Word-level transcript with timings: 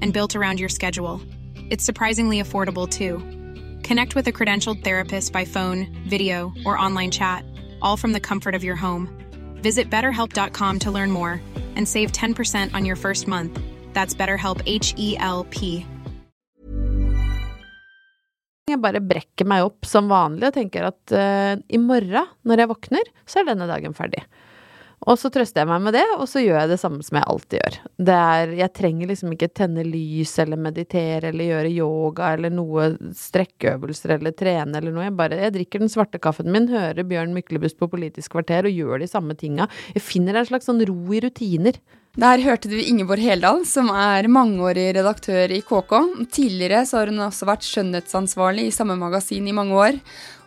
and 0.00 0.12
built 0.12 0.34
around 0.34 0.58
your 0.58 0.68
schedule. 0.68 1.20
It's 1.70 1.84
surprisingly 1.84 2.42
affordable 2.42 2.88
too. 2.88 3.18
Connect 3.86 4.14
with 4.14 4.26
a 4.26 4.32
credentialed 4.32 4.82
therapist 4.82 5.32
by 5.32 5.44
phone, 5.44 5.86
video, 6.08 6.52
or 6.66 6.76
online 6.76 7.10
chat, 7.10 7.44
all 7.80 7.96
from 7.96 8.12
the 8.12 8.20
comfort 8.20 8.54
of 8.54 8.64
your 8.64 8.76
home. 8.76 9.08
Visit 9.62 9.90
betterhelp.com 9.90 10.78
to 10.80 10.90
learn 10.90 11.10
more 11.10 11.40
and 11.76 11.86
save 11.86 12.12
10% 12.12 12.74
on 12.74 12.84
your 12.84 12.96
first 12.96 13.28
month. 13.28 13.58
That's 13.92 14.14
BetterHelp 14.14 14.62
H 14.66 14.94
E 14.96 15.16
L 15.18 15.46
P. 15.50 15.86
Jeg 18.70 18.78
bare 18.78 19.00
brekker 19.02 19.48
meg 19.50 19.64
opp 19.66 19.86
som 19.88 20.06
vanlig 20.10 20.46
og 20.46 20.54
tenker 20.54 20.84
at 20.92 21.14
uh, 21.14 21.54
i 21.66 21.78
morgen, 21.82 22.28
når 22.46 22.62
jeg 22.62 22.70
våkner, 22.70 23.08
så 23.26 23.40
er 23.40 23.48
denne 23.50 23.66
dagen 23.66 23.96
ferdig. 23.96 24.22
Og 25.08 25.16
så 25.16 25.30
trøster 25.32 25.62
jeg 25.62 25.68
meg 25.70 25.80
med 25.86 25.94
det, 25.96 26.04
og 26.18 26.26
så 26.28 26.42
gjør 26.42 26.58
jeg 26.58 26.70
det 26.74 26.80
samme 26.82 27.04
som 27.04 27.16
jeg 27.16 27.28
alltid 27.32 27.56
gjør. 27.56 27.76
Er, 28.12 28.50
jeg 28.58 28.72
trenger 28.76 29.08
liksom 29.08 29.32
ikke 29.32 29.48
tenne 29.56 29.84
lys 29.86 30.34
eller 30.42 30.60
meditere 30.60 31.30
eller 31.30 31.48
gjøre 31.48 31.70
yoga 31.72 32.34
eller 32.36 32.52
noe 32.52 32.90
strekkeøvelser 33.16 34.18
eller 34.18 34.34
trene 34.36 34.76
eller 34.76 34.92
noe. 34.92 35.06
Jeg 35.08 35.16
bare, 35.16 35.38
jeg 35.46 35.54
drikker 35.56 35.80
den 35.80 35.92
svarte 35.92 36.20
kaffen 36.20 36.52
min, 36.52 36.68
hører 36.68 37.08
Bjørn 37.08 37.32
Myklebust 37.36 37.78
på 37.80 37.88
Politisk 37.88 38.36
kvarter 38.36 38.68
og 38.68 38.76
gjør 38.76 39.00
de 39.00 39.08
samme 39.08 39.38
tinga. 39.40 39.70
Jeg 39.96 40.04
finner 40.04 40.36
en 40.36 40.50
slags 40.50 40.68
sånn 40.68 40.84
ro 40.84 41.00
i 41.16 41.22
rutiner. 41.24 41.80
Der 42.20 42.42
hørte 42.42 42.68
du 42.68 42.74
Ingeborg 42.74 43.22
Heldal, 43.22 43.62
som 43.70 43.86
er 43.94 44.26
mangeårig 44.28 44.88
redaktør 44.96 45.52
i 45.54 45.62
KK. 45.62 45.92
Tidligere 46.34 46.82
har 46.82 47.08
hun 47.08 47.22
også 47.22 47.46
vært 47.48 47.64
skjønnhetsansvarlig 47.68 48.66
i 48.66 48.74
samme 48.74 48.98
magasin 48.98 49.46
i 49.48 49.54
mange 49.54 49.78
år. 49.78 50.00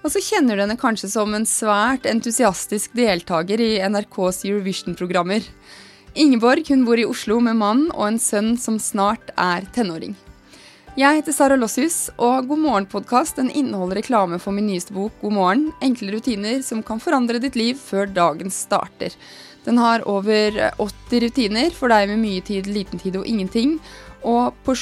Og 0.03 0.11
så 0.11 0.19
kjenner 0.19 0.57
du 0.57 0.65
henne 0.65 0.75
kanskje 0.79 1.07
som 1.13 1.31
en 1.31 1.45
svært 1.47 2.03
entusiastisk 2.09 2.91
deltaker 2.97 3.61
i 3.63 3.77
NRKs 3.87 4.41
Eurovision-programmer. 4.49 5.45
Ingeborg 6.19 6.67
hun 6.67 6.83
bor 6.83 6.99
i 6.99 7.07
Oslo 7.07 7.39
med 7.41 7.55
mann 7.57 7.85
og 7.93 8.09
en 8.09 8.19
sønn 8.19 8.51
som 8.59 8.75
snart 8.83 9.31
er 9.39 9.63
tenåring. 9.73 10.17
Jeg 10.99 11.17
heter 11.17 11.33
Sara 11.33 11.55
Lossius, 11.57 12.11
og 12.21 12.49
God 12.51 12.59
morgen-podkast 12.65 13.39
inneholder 13.41 13.97
reklame 13.97 14.37
for 14.43 14.53
min 14.53 14.67
nyeste 14.69 14.93
bok 14.93 15.15
God 15.23 15.33
morgen. 15.33 15.63
Enkle 15.81 16.11
rutiner 16.13 16.59
som 16.61 16.83
kan 16.85 16.99
forandre 17.01 17.39
ditt 17.41 17.55
liv 17.57 17.79
før 17.79 18.11
dagen 18.11 18.53
starter. 18.53 19.15
Den 19.63 19.79
har 19.79 20.03
over 20.05 20.59
80 20.83 21.23
rutiner 21.23 21.73
for 21.73 21.89
deg 21.89 22.11
med 22.11 22.21
mye 22.21 22.43
tid, 22.45 22.67
liten 22.67 22.99
tid 23.01 23.15
og 23.17 23.25
ingenting. 23.25 23.79
Og 24.21 24.51
på 24.67 24.75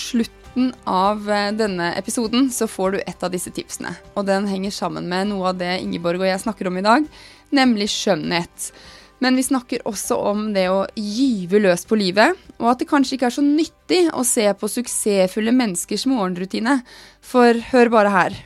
slutten 0.51 0.73
av 0.83 1.29
eh, 1.29 1.51
denne 1.53 1.93
episoden 1.95 2.49
så 2.51 2.67
får 2.67 2.91
du 2.91 2.99
et 2.99 3.23
av 3.23 3.31
disse 3.31 3.51
tipsene. 3.51 3.95
Og 4.15 4.25
den 4.25 4.47
henger 4.47 4.71
sammen 4.71 5.07
med 5.07 5.29
noe 5.29 5.49
av 5.49 5.57
det 5.57 5.79
Ingeborg 5.81 6.19
og 6.19 6.27
jeg 6.27 6.41
snakker 6.41 6.67
om 6.67 6.77
i 6.77 6.83
dag, 6.83 7.05
nemlig 7.51 7.87
skjønnhet. 7.89 8.71
Men 9.19 9.35
vi 9.35 9.43
snakker 9.43 9.85
også 9.85 10.17
om 10.17 10.53
det 10.53 10.67
å 10.69 10.87
gyve 10.95 11.59
løs 11.61 11.85
på 11.85 11.95
livet, 11.95 12.35
og 12.59 12.71
at 12.71 12.79
det 12.79 12.89
kanskje 12.89 13.15
ikke 13.15 13.29
er 13.29 13.35
så 13.37 13.43
nyttig 13.45 14.01
å 14.13 14.23
se 14.25 14.47
på 14.53 14.67
suksessfulle 14.67 15.53
menneskers 15.53 16.07
morgenrutine. 16.09 16.81
For 17.21 17.53
hør 17.71 17.93
bare 17.93 18.11
her. 18.11 18.39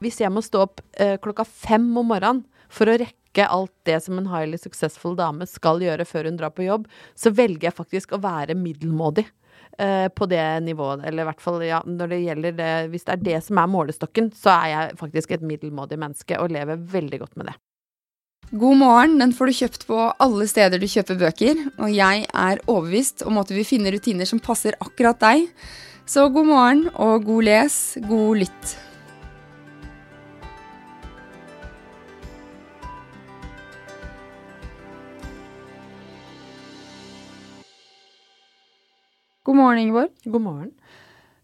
Hvis 0.00 0.20
jeg 0.20 0.30
må 0.32 0.44
stå 0.44 0.66
opp 0.66 0.80
eh, 1.00 1.16
klokka 1.18 1.44
fem 1.48 1.88
om 1.96 2.06
morgenen 2.12 2.44
for 2.70 2.88
å 2.88 2.98
rekke 3.00 3.48
alt 3.48 3.72
det 3.88 3.98
som 4.04 4.18
en 4.20 4.30
highly 4.30 4.60
successful 4.60 5.16
dame 5.16 5.48
skal 5.48 5.80
gjøre 5.82 6.06
før 6.06 6.28
hun 6.28 6.38
drar 6.38 6.52
på 6.54 6.68
jobb, 6.68 6.86
så 7.16 7.32
velger 7.32 7.70
jeg 7.70 7.78
faktisk 7.80 8.14
å 8.14 8.22
være 8.22 8.54
middelmådig. 8.58 9.26
Eh, 9.78 10.08
på 10.08 10.26
det 10.30 10.44
nivået, 10.66 11.04
eller 11.06 11.24
i 11.24 11.28
hvert 11.30 11.42
fall 11.44 11.62
ja, 11.64 11.80
når 11.86 12.12
det 12.12 12.20
gjelder 12.24 12.56
det 12.58 12.74
Hvis 12.92 13.04
det 13.06 13.14
er 13.14 13.24
det 13.26 13.40
som 13.46 13.58
er 13.58 13.70
målestokken, 13.70 14.30
så 14.34 14.54
er 14.56 14.68
jeg 14.74 15.00
faktisk 15.00 15.30
et 15.36 15.42
middelmådig 15.46 15.98
menneske 15.98 16.38
og 16.40 16.50
lever 16.50 16.80
veldig 16.80 17.20
godt 17.20 17.36
med 17.36 17.52
det. 17.52 17.56
God 18.50 18.80
morgen 18.80 19.20
den 19.20 19.32
får 19.36 19.46
du 19.46 19.58
kjøpt 19.60 19.86
på 19.86 19.96
alle 20.18 20.46
steder 20.50 20.80
du 20.80 20.88
kjøper 20.90 21.18
bøker, 21.20 21.60
og 21.78 21.92
jeg 21.94 22.24
er 22.26 22.62
overbevist 22.66 23.22
om 23.22 23.38
at 23.38 23.46
du 23.46 23.54
vil 23.54 23.68
finne 23.68 23.92
rutiner 23.94 24.26
som 24.26 24.42
passer 24.42 24.74
akkurat 24.82 25.20
deg. 25.22 25.46
Så 26.02 26.26
god 26.34 26.48
morgen 26.48 26.86
og 26.98 27.28
god 27.28 27.46
les, 27.46 27.76
god 28.08 28.40
lytt. 28.42 28.72
God 39.50 39.56
morgen, 39.56 39.78
Ingeborg. 39.78 40.08
God 40.24 40.40
morgen. 40.40 40.70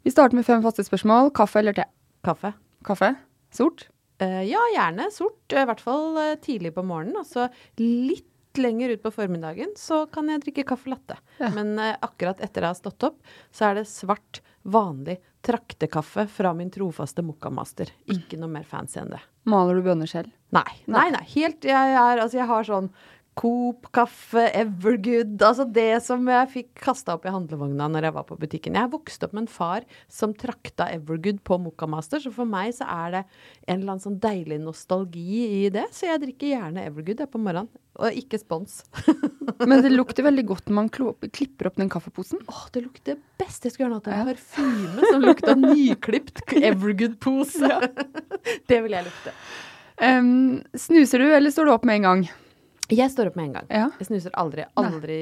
Vi 0.02 0.10
starter 0.10 0.36
med 0.38 0.46
fem 0.46 0.60
faste 0.62 0.84
spørsmål. 0.86 1.32
Kaffe 1.34 1.58
eller 1.58 1.74
te? 1.74 1.88
Kaffe. 2.22 2.52
Kaffe? 2.86 3.08
Sort? 3.50 3.88
Uh, 4.22 4.44
ja, 4.46 4.60
gjerne 4.76 5.08
sort. 5.10 5.42
I 5.50 5.64
hvert 5.66 5.82
fall 5.82 6.14
uh, 6.14 6.36
tidlig 6.38 6.70
på 6.76 6.84
morgenen. 6.86 7.16
Altså 7.18 7.48
litt 7.82 8.60
lenger 8.62 8.94
ut 8.94 9.02
på 9.02 9.10
formiddagen 9.10 9.74
så 9.74 10.04
kan 10.06 10.30
jeg 10.30 10.44
drikke 10.44 10.68
caffè 10.70 10.92
latte. 10.92 11.16
Ja. 11.42 11.50
Men 11.58 11.74
uh, 11.82 11.96
akkurat 12.06 12.38
etter 12.46 12.62
jeg 12.62 12.76
har 12.76 12.78
stått 12.78 13.08
opp, 13.10 13.18
så 13.50 13.72
er 13.72 13.80
det 13.80 13.88
svart, 13.90 14.38
vanlig 14.62 15.18
traktekaffe 15.42 16.28
fra 16.30 16.54
min 16.54 16.70
trofaste 16.70 17.26
mokkamaster. 17.26 17.90
Ikke 18.14 18.38
noe 18.38 18.54
mer 18.54 18.70
fancy 18.70 19.02
enn 19.02 19.10
det. 19.16 19.24
Maler 19.50 19.82
du 19.82 19.82
bønner 19.90 20.06
selv? 20.10 20.30
Nei. 20.54 20.78
Nei, 20.86 21.08
nei. 21.10 21.26
Helt 21.34 21.66
Jeg, 21.66 21.98
er, 21.98 22.22
altså, 22.22 22.38
jeg 22.38 22.46
har 22.54 22.70
sånn 22.70 22.92
Coop, 23.36 23.90
kaffe, 23.92 24.46
Evergood 24.56 25.42
Altså 25.44 25.66
det 25.68 25.98
som 26.06 26.24
jeg 26.30 26.48
fikk 26.54 26.68
kasta 26.86 27.16
opp 27.18 27.26
i 27.28 27.32
handlevogna 27.32 27.88
når 27.92 28.06
jeg 28.08 28.14
var 28.16 28.24
på 28.28 28.38
butikken. 28.40 28.78
Jeg 28.78 28.92
vokste 28.94 29.28
opp 29.28 29.34
med 29.36 29.44
en 29.44 29.50
far 29.52 29.84
som 30.08 30.32
trakta 30.32 30.86
Evergood 30.94 31.42
på 31.44 31.58
Mokkamaster, 31.60 32.22
så 32.22 32.32
for 32.32 32.48
meg 32.48 32.72
så 32.78 32.88
er 32.88 33.18
det 33.18 33.22
en 33.66 33.74
eller 33.74 33.92
annen 33.92 34.04
sånn 34.06 34.16
deilig 34.22 34.56
nostalgi 34.62 35.42
i 35.66 35.66
det. 35.74 35.84
Så 35.92 36.08
jeg 36.08 36.22
drikker 36.22 36.54
gjerne 36.54 36.86
Evergood 36.88 37.20
på 37.28 37.42
morgenen. 37.42 37.68
Og 37.96 38.12
ikke 38.12 38.40
spons. 38.40 38.82
Men 39.68 39.80
det 39.84 39.92
lukter 39.92 40.24
veldig 40.26 40.46
godt 40.50 40.66
når 40.68 40.76
man 40.76 40.90
klipper 40.92 41.70
opp 41.70 41.78
den 41.80 41.92
kaffeposen. 41.92 42.42
Åh, 42.52 42.64
det 42.72 42.82
lukter 42.84 43.20
best. 43.40 43.64
Jeg 43.64 43.72
skulle 43.72 43.86
gjerne 43.86 44.00
hatt 44.00 44.10
en 44.12 44.32
parfyme 44.32 45.12
som 45.12 45.24
lukta 45.24 45.56
nyklipt 45.60 46.42
Evergood-pose. 46.72 47.72
det 48.72 48.82
vil 48.84 48.96
jeg 48.96 49.08
lukte. 49.08 49.36
Um, 49.96 50.60
snuser 50.76 51.24
du, 51.24 51.30
eller 51.32 51.52
står 51.52 51.68
du 51.68 51.76
opp 51.76 51.88
med 51.88 52.02
en 52.02 52.10
gang? 52.10 52.28
Jeg 52.92 53.10
står 53.10 53.30
opp 53.30 53.36
med 53.38 53.48
en 53.48 53.54
gang. 53.56 53.68
Ja. 53.72 53.86
Jeg 53.98 54.08
snuser 54.10 54.34
aldri. 54.38 54.66
Aldri 54.78 55.18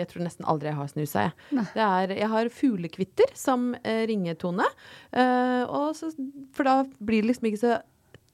Jeg 0.00 0.08
tror 0.10 0.24
nesten 0.26 0.48
aldri 0.48 0.68
jeg 0.68 0.76
har 0.76 0.90
snusa, 0.92 1.26
jeg. 1.28 1.66
Er, 1.86 2.12
jeg 2.12 2.30
har 2.32 2.50
fuglekvitter 2.52 3.32
som 3.38 3.70
eh, 3.82 4.04
ringetone. 4.10 4.66
eh, 5.16 5.92
så, 5.96 6.10
for 6.56 6.68
da 6.68 6.74
blir 6.98 7.24
det 7.24 7.32
liksom 7.32 7.48
ikke 7.48 7.62
så 7.62 7.78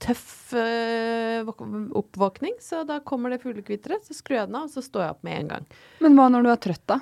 tøff 0.02 0.52
eh, 0.58 1.46
oppvåkning. 1.46 2.58
Så 2.60 2.82
da 2.88 2.98
kommer 3.06 3.30
det 3.30 3.42
fuglekvitteret, 3.44 4.06
så 4.08 4.16
skrur 4.18 4.40
jeg 4.40 4.50
den 4.50 4.58
av, 4.58 4.66
og 4.66 4.74
så 4.74 4.82
står 4.82 5.06
jeg 5.06 5.16
opp 5.16 5.26
med 5.26 5.38
en 5.38 5.52
gang. 5.54 5.68
Men 6.02 6.18
hva 6.18 6.28
når 6.32 6.46
du 6.46 6.52
er 6.52 6.62
trøtt, 6.66 6.86
da? 6.90 6.98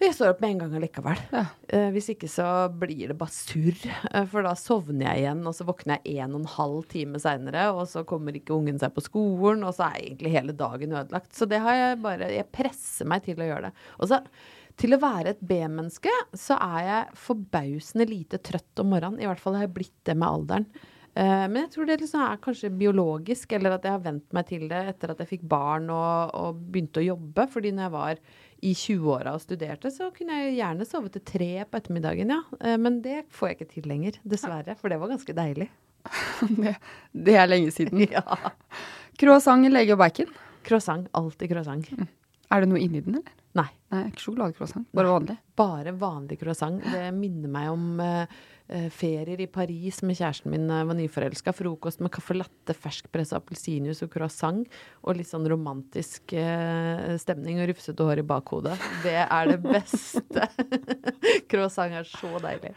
Jeg 0.00 0.14
står 0.16 0.30
opp 0.32 0.38
med 0.40 0.54
en 0.54 0.60
gang 0.62 0.74
allikevel. 0.78 1.18
Ja. 1.28 1.42
Uh, 1.68 1.88
hvis 1.92 2.06
ikke 2.14 2.28
så 2.30 2.44
blir 2.72 3.10
det 3.10 3.16
bare 3.20 3.34
surr. 3.34 3.76
Uh, 4.08 4.22
for 4.30 4.46
da 4.46 4.54
sovner 4.56 5.10
jeg 5.10 5.26
igjen, 5.26 5.42
og 5.44 5.56
så 5.56 5.66
våkner 5.68 6.00
jeg 6.00 6.22
en 6.24 6.38
og 6.38 6.40
en 6.40 6.54
halv 6.54 6.86
time 6.88 7.20
seinere, 7.20 7.66
og 7.74 7.82
så 7.90 8.06
kommer 8.08 8.38
ikke 8.38 8.56
ungen 8.56 8.80
seg 8.80 8.94
på 8.96 9.04
skolen, 9.04 9.66
og 9.66 9.76
så 9.76 9.90
er 9.90 10.06
egentlig 10.06 10.32
hele 10.32 10.56
dagen 10.56 10.96
ødelagt. 10.96 11.34
Så 11.36 11.48
det 11.50 11.60
har 11.60 11.76
jeg 11.76 12.00
bare 12.06 12.30
Jeg 12.32 12.48
presser 12.48 13.10
meg 13.12 13.26
til 13.26 13.44
å 13.44 13.50
gjøre 13.50 13.68
det. 13.68 13.74
Og 14.00 14.08
så 14.08 14.22
til 14.80 14.96
å 14.96 15.00
være 15.02 15.34
et 15.34 15.42
B-menneske, 15.44 16.12
så 16.32 16.56
er 16.56 16.80
jeg 16.86 17.18
forbausende 17.26 18.08
lite 18.08 18.40
trøtt 18.40 18.80
om 18.80 18.94
morgenen. 18.94 19.20
I 19.20 19.28
hvert 19.28 19.42
fall 19.42 19.58
har 19.58 19.66
jeg 19.66 19.76
blitt 19.76 19.98
det 20.08 20.16
med 20.16 20.30
alderen. 20.30 20.68
Uh, 21.10 21.44
men 21.50 21.64
jeg 21.64 21.72
tror 21.74 21.88
det 21.90 21.98
liksom 22.00 22.22
er 22.24 22.40
kanskje 22.40 22.72
biologisk, 22.80 23.52
eller 23.52 23.76
at 23.76 23.84
jeg 23.84 23.98
har 23.98 24.04
vent 24.04 24.30
meg 24.32 24.48
til 24.48 24.68
det 24.70 24.80
etter 24.94 25.12
at 25.12 25.20
jeg 25.20 25.34
fikk 25.34 25.48
barn 25.50 25.90
og, 25.92 26.32
og 26.38 26.62
begynte 26.70 27.02
å 27.02 27.10
jobbe. 27.10 27.50
Fordi 27.52 27.74
når 27.74 27.88
jeg 27.88 27.94
var 27.98 28.22
i 28.62 28.72
20-åra 28.76 29.32
og 29.36 29.42
studerte, 29.42 29.90
så 29.94 30.10
kunne 30.14 30.36
jeg 30.42 30.56
gjerne 30.58 30.86
sove 30.88 31.10
til 31.14 31.22
tre 31.26 31.50
på 31.64 31.80
ettermiddagen, 31.80 32.32
ja. 32.34 32.40
Eh, 32.60 32.76
Men 32.80 33.00
det 33.04 33.24
får 33.34 33.48
jeg 33.48 33.58
ikke 33.58 33.70
til 33.74 33.88
lenger, 33.90 34.18
dessverre. 34.24 34.76
For 34.80 34.92
det 34.92 35.00
var 35.00 35.12
ganske 35.12 35.36
deilig. 35.36 35.70
Det, 36.60 36.74
det 37.12 37.34
er 37.36 37.50
lenge 37.50 37.72
siden. 37.74 38.06
Ja. 38.16 38.22
Croissant, 39.20 39.68
lege 39.68 39.92
og 39.92 40.00
bacon. 40.00 40.30
Croissant. 40.64 41.08
Alltid 41.16 41.50
croissant. 41.52 41.88
Er 42.50 42.62
det 42.62 42.70
noe 42.70 42.80
inni 42.80 43.02
den, 43.04 43.20
eller? 43.20 43.39
Nei. 43.58 43.66
Nei, 43.90 44.04
ikke 44.12 44.22
sjokoladecroissant. 44.22 44.86
Bare 44.94 45.10
vanlig. 45.10 45.34
Bare 45.58 45.92
vanlig 45.98 46.38
croissant. 46.38 46.78
Det 46.92 47.08
minner 47.16 47.50
meg 47.50 47.70
om 47.72 48.02
eh, 48.04 48.36
eh, 48.70 48.86
ferier 48.94 49.40
i 49.42 49.48
Paris 49.50 49.98
med 50.06 50.18
kjæresten 50.20 50.52
min 50.52 50.68
da 50.70 50.78
jeg 50.78 50.88
var 50.92 50.98
nyforelska. 51.00 51.54
Frokost 51.58 52.02
med 52.04 52.12
caffè 52.14 52.36
latte, 52.38 52.76
ferskpressa 52.78 53.40
appelsinjuice 53.40 54.06
og 54.06 54.12
croissant. 54.14 54.78
Og 55.02 55.18
litt 55.18 55.30
sånn 55.30 55.48
romantisk 55.50 56.36
eh, 56.38 57.16
stemning 57.18 57.58
og 57.58 57.72
rufsete 57.72 58.06
hår 58.06 58.22
i 58.22 58.26
bakhodet. 58.30 58.76
Det 59.02 59.18
er 59.24 59.50
det 59.50 59.58
beste. 59.66 60.46
croissant 61.50 61.98
er 61.98 62.06
så 62.06 62.30
deilig. 62.38 62.76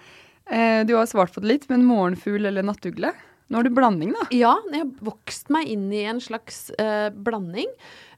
Eh, 0.50 0.81
du 0.90 0.96
har 0.98 1.06
svart 1.12 1.36
på 1.36 1.44
det 1.44 1.52
litt, 1.52 1.70
men 1.70 1.86
morgenfugl 1.86 2.50
eller 2.50 2.66
nattugle? 2.66 3.14
Nå 3.52 3.60
har 3.60 3.68
du 3.68 3.75
blanding, 3.75 4.16
da. 4.16 4.25
Ja, 4.34 4.56
jeg 4.72 4.81
har 4.81 5.06
vokst 5.06 5.52
meg 5.54 5.70
inn 5.70 5.86
i 5.94 6.06
en 6.10 6.18
slags 6.24 6.72
eh, 6.81 7.12
blanding. 7.14 7.70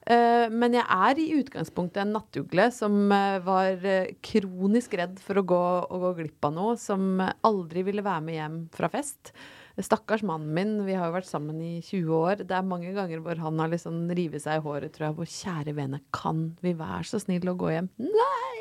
Eh, 0.06 0.46
men 0.54 0.76
jeg 0.78 0.86
er 0.86 1.18
i 1.18 1.32
utgangspunktet 1.40 2.04
en 2.04 2.14
nattugle 2.14 2.68
som 2.74 3.10
eh, 3.10 3.40
var 3.46 3.82
eh, 3.90 4.14
kronisk 4.26 4.94
redd 5.00 5.18
for 5.24 5.42
å 5.42 5.46
gå, 5.50 5.62
å 5.90 6.02
gå 6.04 6.12
glipp 6.20 6.46
av 6.46 6.54
noe, 6.54 6.76
som 6.78 7.24
aldri 7.24 7.86
ville 7.88 8.06
være 8.06 8.26
med 8.28 8.38
hjem 8.38 8.60
fra 8.76 8.92
fest. 8.94 9.34
Stakkars 9.82 10.22
mannen 10.24 10.54
min, 10.56 10.76
vi 10.88 10.94
har 10.96 11.10
jo 11.10 11.16
vært 11.18 11.28
sammen 11.28 11.58
i 11.60 11.82
20 11.84 12.14
år. 12.16 12.44
Det 12.48 12.56
er 12.56 12.68
mange 12.68 12.94
ganger 12.96 13.20
hvor 13.26 13.42
han 13.44 13.58
har 13.60 13.74
liksom 13.74 14.06
rivet 14.16 14.46
seg 14.46 14.62
i 14.62 14.64
håret, 14.64 14.94
tror 14.96 15.10
jeg. 15.10 15.16
Hvor 15.18 15.32
kjære 15.34 15.74
vene, 15.76 16.00
kan 16.16 16.46
vi 16.64 16.72
være 16.80 17.04
så 17.10 17.20
snill 17.20 17.52
å 17.52 17.58
gå 17.60 17.74
hjem? 17.74 17.90
Nei! 18.00 18.52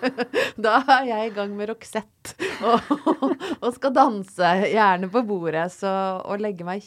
Da 0.60 0.78
er 0.96 1.08
jeg 1.08 1.30
i 1.30 1.32
gang 1.36 1.52
med 1.56 1.68
Roxette 1.68 2.32
og, 2.64 2.86
og 3.64 3.74
skal 3.76 3.92
danse, 3.96 4.52
gjerne 4.70 5.10
på 5.12 5.24
bordet. 5.26 5.66
Så 5.74 5.90
å 5.90 6.38
legge 6.40 6.66
meg 6.68 6.84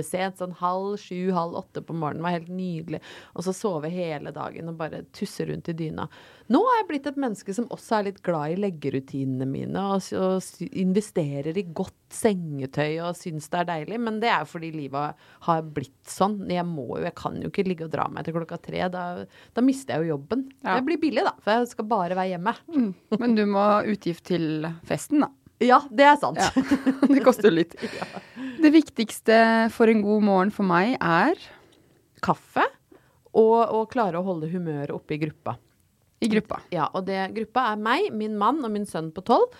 kjempesent, 0.00 0.38
sånn 0.38 0.56
halv 0.60 0.96
sju, 1.00 1.30
halv 1.32 1.56
åtte 1.60 1.82
på 1.82 1.94
morgenen, 1.94 2.24
var 2.24 2.36
helt 2.38 2.50
nydelig. 2.52 3.00
Og 3.34 3.44
så 3.44 3.54
sove 3.54 3.90
hele 3.92 4.32
dagen 4.32 4.68
og 4.70 4.78
bare 4.78 5.04
tusse 5.12 5.46
rundt 5.46 5.68
i 5.68 5.76
dyna. 5.76 6.08
Nå 6.50 6.60
er 6.66 6.80
jeg 6.80 6.88
blitt 6.88 7.06
et 7.06 7.20
menneske 7.20 7.54
som 7.54 7.68
også 7.70 7.98
er 7.98 8.06
litt 8.08 8.22
glad 8.26 8.54
i 8.54 8.58
leggerutinene 8.58 9.46
mine, 9.46 9.84
og, 9.94 10.02
og 10.18 10.70
investerer 10.72 11.56
i 11.56 11.66
godt 11.66 11.96
sengetøy 12.10 12.98
og 13.04 13.14
syns 13.14 13.46
det 13.50 13.60
er 13.60 13.68
deilig. 13.68 14.00
Men 14.02 14.20
det 14.22 14.30
er 14.32 14.42
jo 14.42 14.50
fordi 14.50 14.72
livet 14.74 15.26
har 15.46 15.62
blitt 15.76 15.98
sånn. 16.10 16.40
Jeg 16.50 16.66
må 16.66 16.88
jo, 16.96 17.04
jeg 17.06 17.16
kan 17.18 17.38
jo 17.38 17.50
ikke 17.52 17.66
ligge 17.68 17.86
og 17.86 17.94
dra 17.94 18.08
meg 18.10 18.26
til 18.26 18.34
klokka 18.38 18.58
tre. 18.62 18.86
Da, 18.90 19.04
da 19.54 19.64
mister 19.64 19.96
jeg 19.96 20.08
jo 20.08 20.16
jobben. 20.16 20.48
Ja. 20.64 20.78
Det 20.78 20.86
blir 20.88 21.02
billig, 21.02 21.26
da, 21.26 21.36
for 21.44 21.60
jeg 21.60 21.70
skal 21.74 21.90
bare 21.90 22.18
være 22.18 22.34
hjemme. 22.34 22.56
Mm. 22.74 22.90
Men 23.20 23.36
du 23.38 23.44
må 23.50 23.62
ha 23.62 23.82
utgift 23.86 24.26
til 24.32 24.66
festen, 24.88 25.22
da. 25.22 25.30
Ja, 25.60 25.82
det 25.92 26.06
er 26.08 26.16
sant. 26.20 26.40
Ja. 26.40 26.50
Det 27.14 27.22
koster 27.24 27.52
litt. 27.52 27.74
Det 28.64 28.70
viktigste 28.72 29.36
for 29.74 29.88
en 29.92 30.02
god 30.04 30.24
morgen 30.24 30.52
for 30.54 30.64
meg 30.68 30.94
er 31.00 31.36
Kaffe 32.24 32.64
og 33.36 33.58
å 33.76 33.82
klare 33.88 34.18
å 34.20 34.24
holde 34.26 34.48
humøret 34.52 34.90
oppe 34.92 35.14
i 35.16 35.20
gruppa. 35.22 35.54
i 36.20 36.28
gruppa. 36.28 36.58
Ja, 36.74 36.88
og 36.92 37.06
det, 37.06 37.30
gruppa 37.36 37.70
er 37.72 37.78
meg, 37.80 38.10
min 38.12 38.34
mann 38.36 38.58
og 38.66 38.72
min 38.74 38.84
sønn 38.88 39.12
på 39.16 39.22
tolv. 39.24 39.54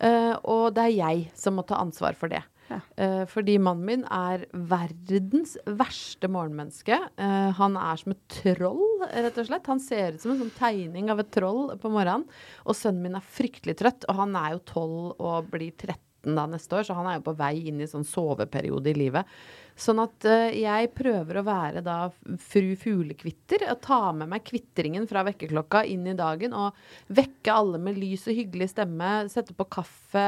eh, 0.00 0.32
og 0.44 0.72
det 0.76 0.84
er 0.86 0.94
jeg 0.96 1.24
som 1.36 1.56
må 1.58 1.64
ta 1.68 1.76
ansvar 1.82 2.16
for 2.16 2.32
det. 2.32 2.40
Ja. 2.66 2.80
Eh, 2.98 3.22
fordi 3.30 3.56
mannen 3.62 3.86
min 3.86 4.04
er 4.10 4.46
verdens 4.52 5.54
verste 5.66 6.30
morgenmenneske. 6.32 6.98
Eh, 6.98 7.50
han 7.58 7.78
er 7.78 8.00
som 8.00 8.14
et 8.14 8.24
troll, 8.40 8.82
rett 9.06 9.38
og 9.38 9.48
slett. 9.48 9.70
Han 9.70 9.82
ser 9.82 10.16
ut 10.16 10.24
som 10.24 10.34
en 10.34 10.42
sånn 10.44 10.56
tegning 10.58 11.12
av 11.12 11.22
et 11.22 11.30
troll 11.34 11.76
på 11.82 11.92
morgenen. 11.92 12.26
Og 12.66 12.78
sønnen 12.78 13.06
min 13.06 13.18
er 13.18 13.30
fryktelig 13.38 13.78
trøtt, 13.82 14.08
og 14.10 14.20
han 14.22 14.34
er 14.40 14.56
jo 14.56 14.64
tolv 14.72 15.14
og 15.16 15.52
blir 15.52 15.72
13 15.76 16.05
da 16.34 16.48
neste 16.50 16.80
år, 16.80 16.88
så 16.88 16.96
han 16.98 17.06
er 17.06 17.20
jo 17.20 17.28
på 17.28 17.36
vei 17.38 17.54
inn 17.70 17.78
i 17.84 17.86
sånn 17.90 18.06
soveperiode 18.06 18.90
i 18.90 18.96
livet. 18.96 19.28
Sånn 19.76 20.00
at 20.00 20.24
uh, 20.24 20.48
jeg 20.56 20.88
prøver 20.96 21.38
å 21.38 21.44
være 21.46 21.82
da 21.84 21.96
fru 22.40 22.72
fuglekvitter. 22.80 23.66
og 23.70 23.82
Ta 23.84 24.00
med 24.16 24.32
meg 24.32 24.46
kvitringen 24.48 25.04
fra 25.06 25.22
vekkerklokka 25.28 25.84
inn 25.92 26.08
i 26.08 26.16
dagen 26.16 26.56
og 26.56 26.76
vekke 27.12 27.52
alle 27.52 27.80
med 27.84 28.00
lys 28.00 28.24
og 28.30 28.40
hyggelig 28.40 28.72
stemme. 28.72 29.12
Sette 29.32 29.56
på 29.56 29.68
kaffe, 29.70 30.26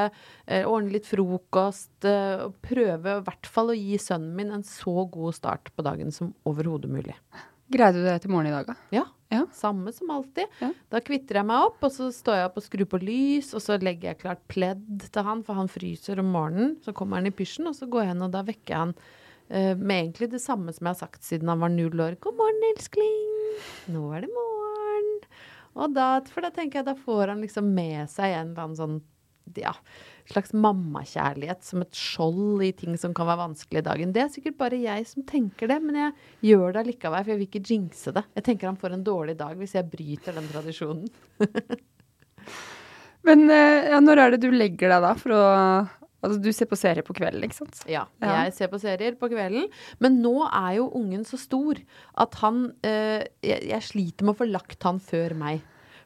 Uh, 0.49 0.65
ordne 0.65 0.93
litt 0.93 1.05
frokost. 1.05 1.91
Uh, 2.05 2.47
og 2.47 2.55
prøve 2.65 3.17
i 3.17 3.25
hvert 3.25 3.49
fall 3.49 3.73
å 3.73 3.77
gi 3.77 3.99
sønnen 4.01 4.31
min 4.37 4.53
en 4.55 4.65
så 4.65 5.03
god 5.11 5.37
start 5.37 5.73
på 5.75 5.85
dagen 5.85 6.13
som 6.15 6.31
overhodet 6.49 6.89
mulig. 6.89 7.17
Greide 7.69 8.01
du 8.01 8.07
det 8.07 8.19
til 8.23 8.33
morgen 8.33 8.49
i 8.49 8.55
dag, 8.55 8.69
da? 8.69 8.77
Ja. 8.93 9.05
Ja. 9.29 9.43
Samme 9.53 9.93
som 9.93 10.09
alltid. 10.09 10.49
Ja. 10.59 10.71
Da 10.89 11.01
kvitter 11.05 11.39
jeg 11.39 11.47
meg 11.49 11.67
opp, 11.67 11.83
og 11.85 11.93
så 11.93 12.09
står 12.13 12.39
jeg 12.39 12.49
opp 12.49 12.57
og 12.57 12.65
skrur 12.65 12.87
på 12.89 12.99
lys, 13.03 13.51
og 13.53 13.61
så 13.61 13.77
legger 13.81 14.11
jeg 14.11 14.21
klart 14.23 14.41
pledd 14.49 15.05
til 15.05 15.25
han, 15.27 15.43
for 15.45 15.59
han 15.59 15.69
fryser 15.69 16.21
om 16.23 16.31
morgenen. 16.33 16.77
Så 16.85 16.95
kommer 16.97 17.21
han 17.21 17.29
i 17.29 17.35
pysjen, 17.35 17.69
og 17.69 17.77
så 17.77 17.89
går 17.89 18.07
jeg 18.07 18.17
inn, 18.17 18.25
og 18.25 18.33
da 18.33 18.41
vekker 18.47 18.73
jeg 18.73 18.81
han 18.87 18.95
uh, 18.97 19.75
med 19.77 19.95
egentlig 19.99 20.31
det 20.33 20.41
samme 20.41 20.73
som 20.73 20.89
jeg 20.89 20.97
har 20.97 21.03
sagt 21.03 21.27
siden 21.27 21.53
han 21.53 21.61
var 21.61 21.73
null 21.73 22.05
år. 22.07 22.17
God 22.25 22.39
morgen, 22.41 22.65
elskling. 22.71 23.29
Nå 23.93 24.07
er 24.17 24.25
det 24.25 24.33
morgen. 24.33 25.13
Og 25.79 25.93
da, 25.93 26.09
for 26.33 26.43
da 26.43 26.49
tenker 26.53 26.81
jeg, 26.81 26.89
da 26.89 26.97
får 26.97 27.35
han 27.35 27.45
liksom 27.45 27.69
med 27.77 28.09
seg 28.09 28.33
en 28.33 28.51
eller 28.51 28.65
annen 28.65 28.79
sånn 28.81 28.99
ja, 29.57 29.71
slags 30.31 30.53
mammakjærlighet 30.53 31.63
som 31.65 31.81
et 31.83 31.95
skjold 31.97 32.63
i 32.67 32.71
ting 32.77 32.95
som 33.01 33.13
kan 33.17 33.27
være 33.29 33.41
vanskelig 33.43 33.81
i 33.81 33.87
dagen. 33.89 34.13
Det 34.15 34.21
er 34.23 34.31
sikkert 34.33 34.57
bare 34.61 34.79
jeg 34.81 35.07
som 35.09 35.25
tenker 35.27 35.71
det, 35.71 35.79
men 35.83 35.97
jeg 36.01 36.13
gjør 36.51 36.73
det 36.75 36.83
allikevel, 36.83 37.23
for 37.25 37.33
jeg 37.33 37.39
vil 37.41 37.49
ikke 37.49 37.63
jinxe 37.73 38.13
det. 38.15 38.25
Jeg 38.37 38.47
tenker 38.49 38.69
han 38.71 38.79
får 38.81 38.97
en 38.97 39.05
dårlig 39.07 39.37
dag 39.39 39.57
hvis 39.59 39.75
jeg 39.77 39.89
bryter 39.91 40.37
den 40.37 40.49
tradisjonen. 40.53 41.07
Men 43.27 43.49
eh, 43.51 43.89
ja, 43.91 43.97
når 43.99 44.21
er 44.23 44.31
det 44.35 44.41
du 44.45 44.51
legger 44.55 44.93
deg 44.93 45.01
da 45.03 45.15
for 45.19 45.35
å 45.35 45.45
Altså, 46.19 46.35
du 46.43 46.49
ser 46.51 46.67
på 46.67 46.75
serier 46.75 47.05
på 47.07 47.13
kvelden, 47.15 47.45
ikke 47.47 47.55
sant? 47.61 47.77
Ja, 47.87 48.01
Ja. 48.19 48.41
jeg 48.43 48.51
ser 48.57 48.67
på 48.67 48.75
serier 48.81 49.13
på 49.15 49.29
kvelden. 49.31 49.69
Men 50.03 50.17
nå 50.19 50.33
er 50.49 50.73
jo 50.75 50.89
ungen 50.99 51.21
så 51.23 51.37
stor 51.39 51.79
at 52.19 52.35
han 52.41 52.73
eh, 52.83 53.23
jeg, 53.39 53.61
jeg 53.69 53.85
sliter 53.87 54.27
med 54.27 54.33
å 54.35 54.39
få 54.41 54.49
lagt 54.49 54.83
han 54.83 54.99
før 54.99 55.31
meg. 55.39 55.61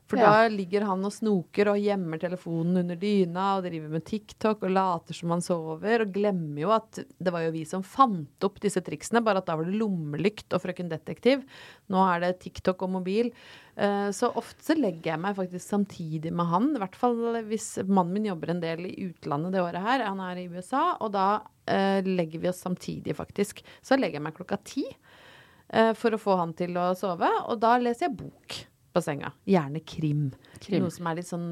For 0.06 0.18
Ja. 0.20 0.30
da 0.30 0.48
ligger 0.52 0.84
han 0.86 1.04
og 1.08 1.14
snoker 1.16 1.70
og 1.72 1.80
gjemmer 1.80 2.20
telefonen 2.20 2.78
under 2.82 2.98
dyna 3.00 3.46
og 3.58 3.64
driver 3.64 3.90
med 3.90 4.04
TikTok 4.06 4.62
og 4.68 4.74
later 4.76 5.14
som 5.16 5.32
han 5.32 5.42
sover, 5.42 6.02
og 6.04 6.12
glemmer 6.14 6.60
jo 6.60 6.72
at 6.76 7.00
det 7.24 7.32
var 7.34 7.46
jo 7.46 7.54
vi 7.56 7.64
som 7.66 7.82
fant 7.82 8.44
opp 8.44 8.60
disse 8.60 8.82
triksene, 8.84 9.24
bare 9.24 9.38
at 9.40 9.48
da 9.48 9.56
var 9.56 9.64
det 9.66 9.80
lommelykt 9.80 10.54
og 10.54 10.62
Frøken 10.62 10.90
Detektiv. 10.92 11.46
Nå 11.90 12.04
er 12.04 12.20
det 12.20 12.40
TikTok 12.44 12.84
og 12.84 12.90
mobil. 13.00 13.32
Eh, 13.78 14.12
Så 14.12 14.30
ofte 14.36 14.62
så 14.62 14.76
legger 14.78 15.14
jeg 15.14 15.20
meg 15.24 15.36
faktisk 15.40 15.66
samtidig 15.72 16.32
med 16.34 16.46
han, 16.52 16.76
i 16.76 16.80
hvert 16.84 16.96
fall 17.00 17.16
hvis 17.48 17.78
mannen 17.88 18.14
min 18.14 18.26
jobber 18.26 18.50
en 18.52 18.60
del 18.62 18.86
i 18.92 19.08
utlandet 19.08 19.54
det 19.56 19.62
året 19.64 19.82
her. 19.82 20.04
Han 20.06 20.20
er 20.20 20.36
i 20.44 20.48
USA, 20.52 20.98
og 21.00 21.14
da 21.14 21.42
eh, 21.66 22.02
legger 22.04 22.40
vi 22.44 22.50
oss 22.50 22.62
samtidig, 22.62 23.16
faktisk. 23.16 23.64
Så 23.82 23.96
legger 23.98 24.20
jeg 24.20 24.28
meg 24.28 24.36
klokka 24.36 24.60
ti 24.64 24.84
eh, 25.70 25.94
for 25.94 26.12
å 26.12 26.20
få 26.22 26.38
han 26.38 26.54
til 26.54 26.76
å 26.78 26.92
sove, 26.94 27.32
og 27.48 27.60
da 27.64 27.78
leser 27.80 28.10
jeg 28.10 28.18
bok 28.20 28.66
på 28.94 29.02
senga. 29.04 29.32
Gjerne 29.50 29.82
krim. 29.86 30.28
Krim. 30.60 30.84
Noe 30.86 30.94
som 30.94 31.08
er 31.10 31.16
litt 31.20 31.30
sånn 31.30 31.50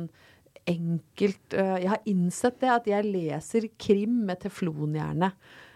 enkelt. 0.70 1.54
Eh, 1.58 1.76
Jeg 1.82 1.90
har 1.90 2.02
innsett 2.06 2.60
det 2.62 2.70
at 2.70 2.86
jeg 2.88 3.06
leser 3.10 3.68
krim 3.82 4.26
med 4.28 4.40
teflonhjerne. 4.44 5.32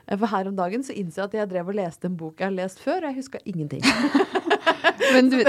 Eh, 0.08 0.18
For 0.18 0.28
her 0.28 0.48
om 0.48 0.56
dagen 0.56 0.84
så 0.86 0.94
innså 0.94 1.24
jeg 1.24 1.26
at 1.32 1.34
jeg 1.42 1.50
drev 1.50 1.70
og 1.74 1.76
leste 1.80 2.06
en 2.06 2.16
bok 2.18 2.40
jeg 2.40 2.48
har 2.52 2.56
lest 2.60 2.80
før, 2.80 3.02
og 3.04 3.10
jeg 3.10 3.16
huska 3.24 3.40
ingenting. 3.46 3.82
Men 5.16 5.32
du, 5.32 5.40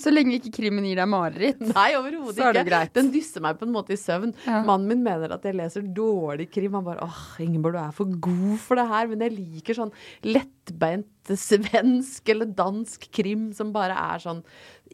så 0.00 0.12
lenge 0.12 0.38
ikke 0.38 0.52
krimmen 0.58 0.86
gir 0.88 0.98
deg 1.00 1.10
mareritt. 1.10 1.62
Nei, 1.74 1.90
overhodet 1.98 2.38
Så 2.38 2.46
er 2.48 2.56
det 2.56 2.62
ikke. 2.64 2.70
greit. 2.72 2.94
Den 2.96 3.10
dysser 3.14 3.44
meg 3.44 3.58
på 3.60 3.68
en 3.68 3.74
måte 3.74 3.94
i 3.96 4.00
søvn. 4.00 4.34
Ja. 4.46 4.62
Mannen 4.66 4.88
min 4.90 5.02
mener 5.04 5.34
at 5.36 5.44
jeg 5.46 5.58
leser 5.58 5.84
dårlig 5.96 6.48
krim. 6.54 6.76
Han 6.78 6.86
bare 6.86 7.04
åh, 7.04 7.24
Ingeborg, 7.44 7.76
du 7.76 7.82
er 7.84 7.96
for 7.96 8.14
god 8.28 8.54
for 8.64 8.80
det 8.80 8.86
her. 8.92 9.10
Men 9.12 9.26
jeg 9.26 9.36
liker 9.36 9.80
sånn 9.82 9.92
lettbeint 10.24 11.10
svensk 11.32 12.28
eller 12.28 12.50
dansk 12.52 13.06
krim 13.16 13.46
som 13.56 13.70
bare 13.72 13.96
er 13.96 14.20
sånn 14.20 14.42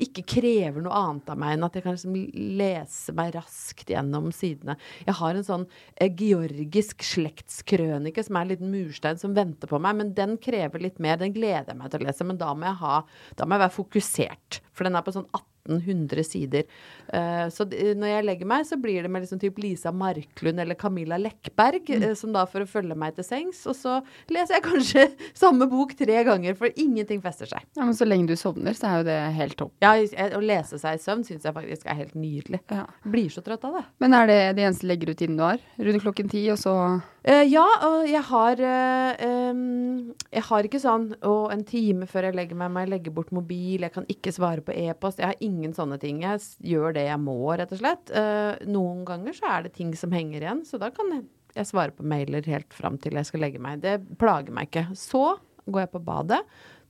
ikke 0.00 0.22
krever 0.30 0.80
noe 0.84 0.94
annet 0.96 1.28
av 1.32 1.38
meg 1.40 1.56
enn 1.56 1.64
at 1.66 1.74
jeg 1.76 1.84
kan 1.84 1.96
liksom 1.96 2.14
lese 2.56 3.12
meg 3.18 3.34
raskt 3.34 3.90
gjennom 3.90 4.30
sidene. 4.32 4.76
Jeg 5.04 5.16
har 5.18 5.36
en 5.36 5.44
sånn 5.44 5.66
eh, 6.00 6.08
georgisk 6.16 7.02
slektskrønike 7.04 8.24
som 8.24 8.38
er 8.38 8.46
en 8.46 8.52
liten 8.54 8.70
murstein 8.72 9.18
som 9.20 9.34
venter 9.36 9.68
på 9.68 9.80
meg, 9.82 9.98
men 9.98 10.14
den 10.16 10.36
krever 10.40 10.80
litt 10.86 11.02
mer. 11.02 11.18
Den 11.20 11.34
gleder 11.36 11.74
jeg 11.74 11.80
meg 11.82 11.92
til 11.92 12.00
å 12.00 12.06
lese, 12.08 12.28
men 12.30 12.40
da 12.40 12.52
må 12.54 12.70
jeg, 12.70 12.78
ha, 12.80 12.94
da 13.36 13.48
må 13.50 13.58
være 13.60 13.76
fokusert. 13.76 14.60
For 14.74 14.88
den 14.88 14.96
er 14.96 15.04
på 15.04 15.12
sånn 15.14 15.28
1800 15.68 16.24
sider. 16.24 16.64
Eh, 17.12 17.46
så 17.52 17.66
når 17.68 18.08
jeg 18.10 18.26
legger 18.26 18.48
meg, 18.48 18.64
så 18.66 18.78
blir 18.80 19.04
det 19.04 19.10
med 19.12 19.24
liksom 19.24 19.40
typ 19.42 19.58
Lisa 19.60 19.92
Marklund 19.92 20.62
eller 20.62 20.78
Camilla 20.78 21.18
Lekberg, 21.20 21.90
mm. 21.90 22.06
som 22.18 22.32
da 22.34 22.46
for 22.48 22.64
å 22.64 22.70
følge 22.70 22.96
meg 22.98 23.18
til 23.18 23.26
sengs. 23.26 23.60
Og 23.70 23.76
så 23.76 23.98
leser 24.32 24.56
jeg 24.56 24.66
kanskje 24.66 25.06
samme 25.42 25.68
bok 25.70 25.94
tre 25.98 26.22
ganger, 26.26 26.56
for 26.58 26.72
ingenting 26.80 27.22
fester 27.24 27.50
seg. 27.50 27.66
Ja, 27.76 27.84
men 27.84 27.96
så 27.98 28.08
lenge 28.08 28.30
du 28.30 28.36
sovner, 28.40 28.76
så 28.78 28.88
er 28.88 29.02
jo 29.02 29.08
det 29.10 29.20
helt 29.36 29.58
topp. 29.60 29.76
Ja, 29.84 29.94
å 30.38 30.42
lese 30.44 30.80
seg 30.80 30.96
i 30.96 31.04
søvn 31.04 31.26
syns 31.28 31.46
jeg 31.46 31.56
faktisk 31.56 31.86
er 31.86 32.00
helt 32.00 32.16
nydelig. 32.18 32.62
Ja. 32.72 32.86
Blir 33.04 33.30
så 33.32 33.44
trøtt 33.44 33.66
av 33.68 33.80
det. 33.80 33.86
Men 34.02 34.16
er 34.16 34.30
det 34.30 34.40
det 34.58 34.68
eneste 34.68 34.88
leggerutinen 34.88 35.38
du 35.38 35.46
har? 35.46 35.64
Rundt 35.80 36.06
klokken 36.06 36.32
ti, 36.32 36.46
og 36.52 36.60
så 36.60 36.74
Eh, 37.22 37.42
ja, 37.50 37.66
og 37.84 38.06
jeg 38.08 38.22
har 38.30 38.60
uh, 38.64 39.24
um, 39.52 40.12
Jeg 40.32 40.44
har 40.46 40.64
ikke 40.64 40.78
sånn 40.80 41.10
Og 41.28 41.50
en 41.52 41.64
time 41.68 42.06
før 42.08 42.30
jeg 42.30 42.36
legger 42.38 42.56
meg, 42.56 42.72
må 42.72 42.84
jeg 42.84 42.92
legge 42.94 43.12
bort 43.12 43.34
mobil, 43.36 43.84
jeg 43.84 43.92
kan 43.92 44.08
ikke 44.08 44.32
svare 44.32 44.64
på 44.64 44.72
e-post. 44.72 45.20
Jeg 45.20 45.34
har 45.34 45.44
ingen 45.44 45.74
sånne 45.76 45.98
ting. 46.00 46.22
Jeg 46.24 46.40
gjør 46.64 46.96
det 46.96 47.04
jeg 47.10 47.20
må, 47.20 47.36
rett 47.60 47.74
og 47.76 47.82
slett. 47.82 48.14
Uh, 48.14 48.56
noen 48.70 49.04
ganger 49.08 49.36
så 49.36 49.52
er 49.52 49.68
det 49.68 49.74
ting 49.76 49.92
som 49.98 50.16
henger 50.16 50.40
igjen, 50.40 50.64
så 50.64 50.80
da 50.80 50.88
kan 50.94 51.12
jeg 51.12 51.68
svare 51.68 51.92
på 51.92 52.06
mailer 52.06 52.46
helt 52.48 52.72
fram 52.72 52.96
til 53.02 53.18
jeg 53.18 53.28
skal 53.28 53.44
legge 53.44 53.60
meg. 53.60 53.82
Det 53.84 53.98
plager 54.20 54.54
meg 54.56 54.70
ikke. 54.70 54.88
Så 54.96 55.34
går 55.68 55.84
jeg 55.84 55.92
på 55.92 56.04
badet. 56.06 56.40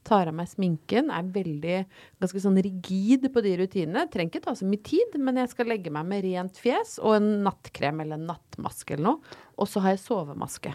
Tar 0.07 0.31
av 0.31 0.37
meg 0.37 0.49
sminken, 0.49 1.11
er 1.13 1.33
veldig 1.35 1.79
ganske 2.23 2.41
sånn 2.41 2.61
rigid 2.65 3.27
på 3.33 3.43
de 3.45 3.57
rutinene. 3.61 4.07
Trenger 4.09 4.33
ikke 4.33 4.45
ta 4.47 4.55
så 4.57 4.69
mye 4.69 4.85
tid, 4.87 5.19
men 5.21 5.41
jeg 5.43 5.53
skal 5.53 5.69
legge 5.69 5.93
meg 5.93 6.09
med 6.09 6.25
rent 6.25 6.61
fjes 6.61 6.97
og 7.03 7.19
en 7.19 7.33
nattkrem 7.45 8.01
eller 8.01 8.17
en 8.17 8.31
nattmaske 8.33 8.97
eller 8.97 9.11
noe. 9.11 9.35
Og 9.61 9.69
så 9.69 9.85
har 9.85 9.95
jeg 9.95 10.05
sovemaske 10.07 10.73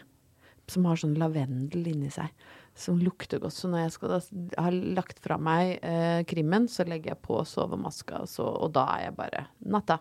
som 0.71 0.85
har 0.89 0.99
sånn 0.99 1.17
lavendel 1.19 1.87
inni 1.91 2.11
seg. 2.13 2.31
Som 2.75 2.99
lukter 2.99 3.39
godt. 3.39 3.55
Så 3.55 3.69
når 3.71 3.85
jeg 3.85 3.93
skal 3.95 4.15
ha 4.59 4.71
lagt 4.73 5.21
fra 5.23 5.37
meg 5.39 5.77
eh, 5.85 6.21
krimmen, 6.27 6.67
så 6.71 6.83
legger 6.87 7.13
jeg 7.13 7.23
på 7.23 7.39
sovemaska, 7.47 8.23
og, 8.25 8.31
så, 8.31 8.47
og 8.49 8.73
da 8.75 8.87
er 8.97 9.05
jeg 9.07 9.17
bare 9.19 9.45
natta. 9.63 9.99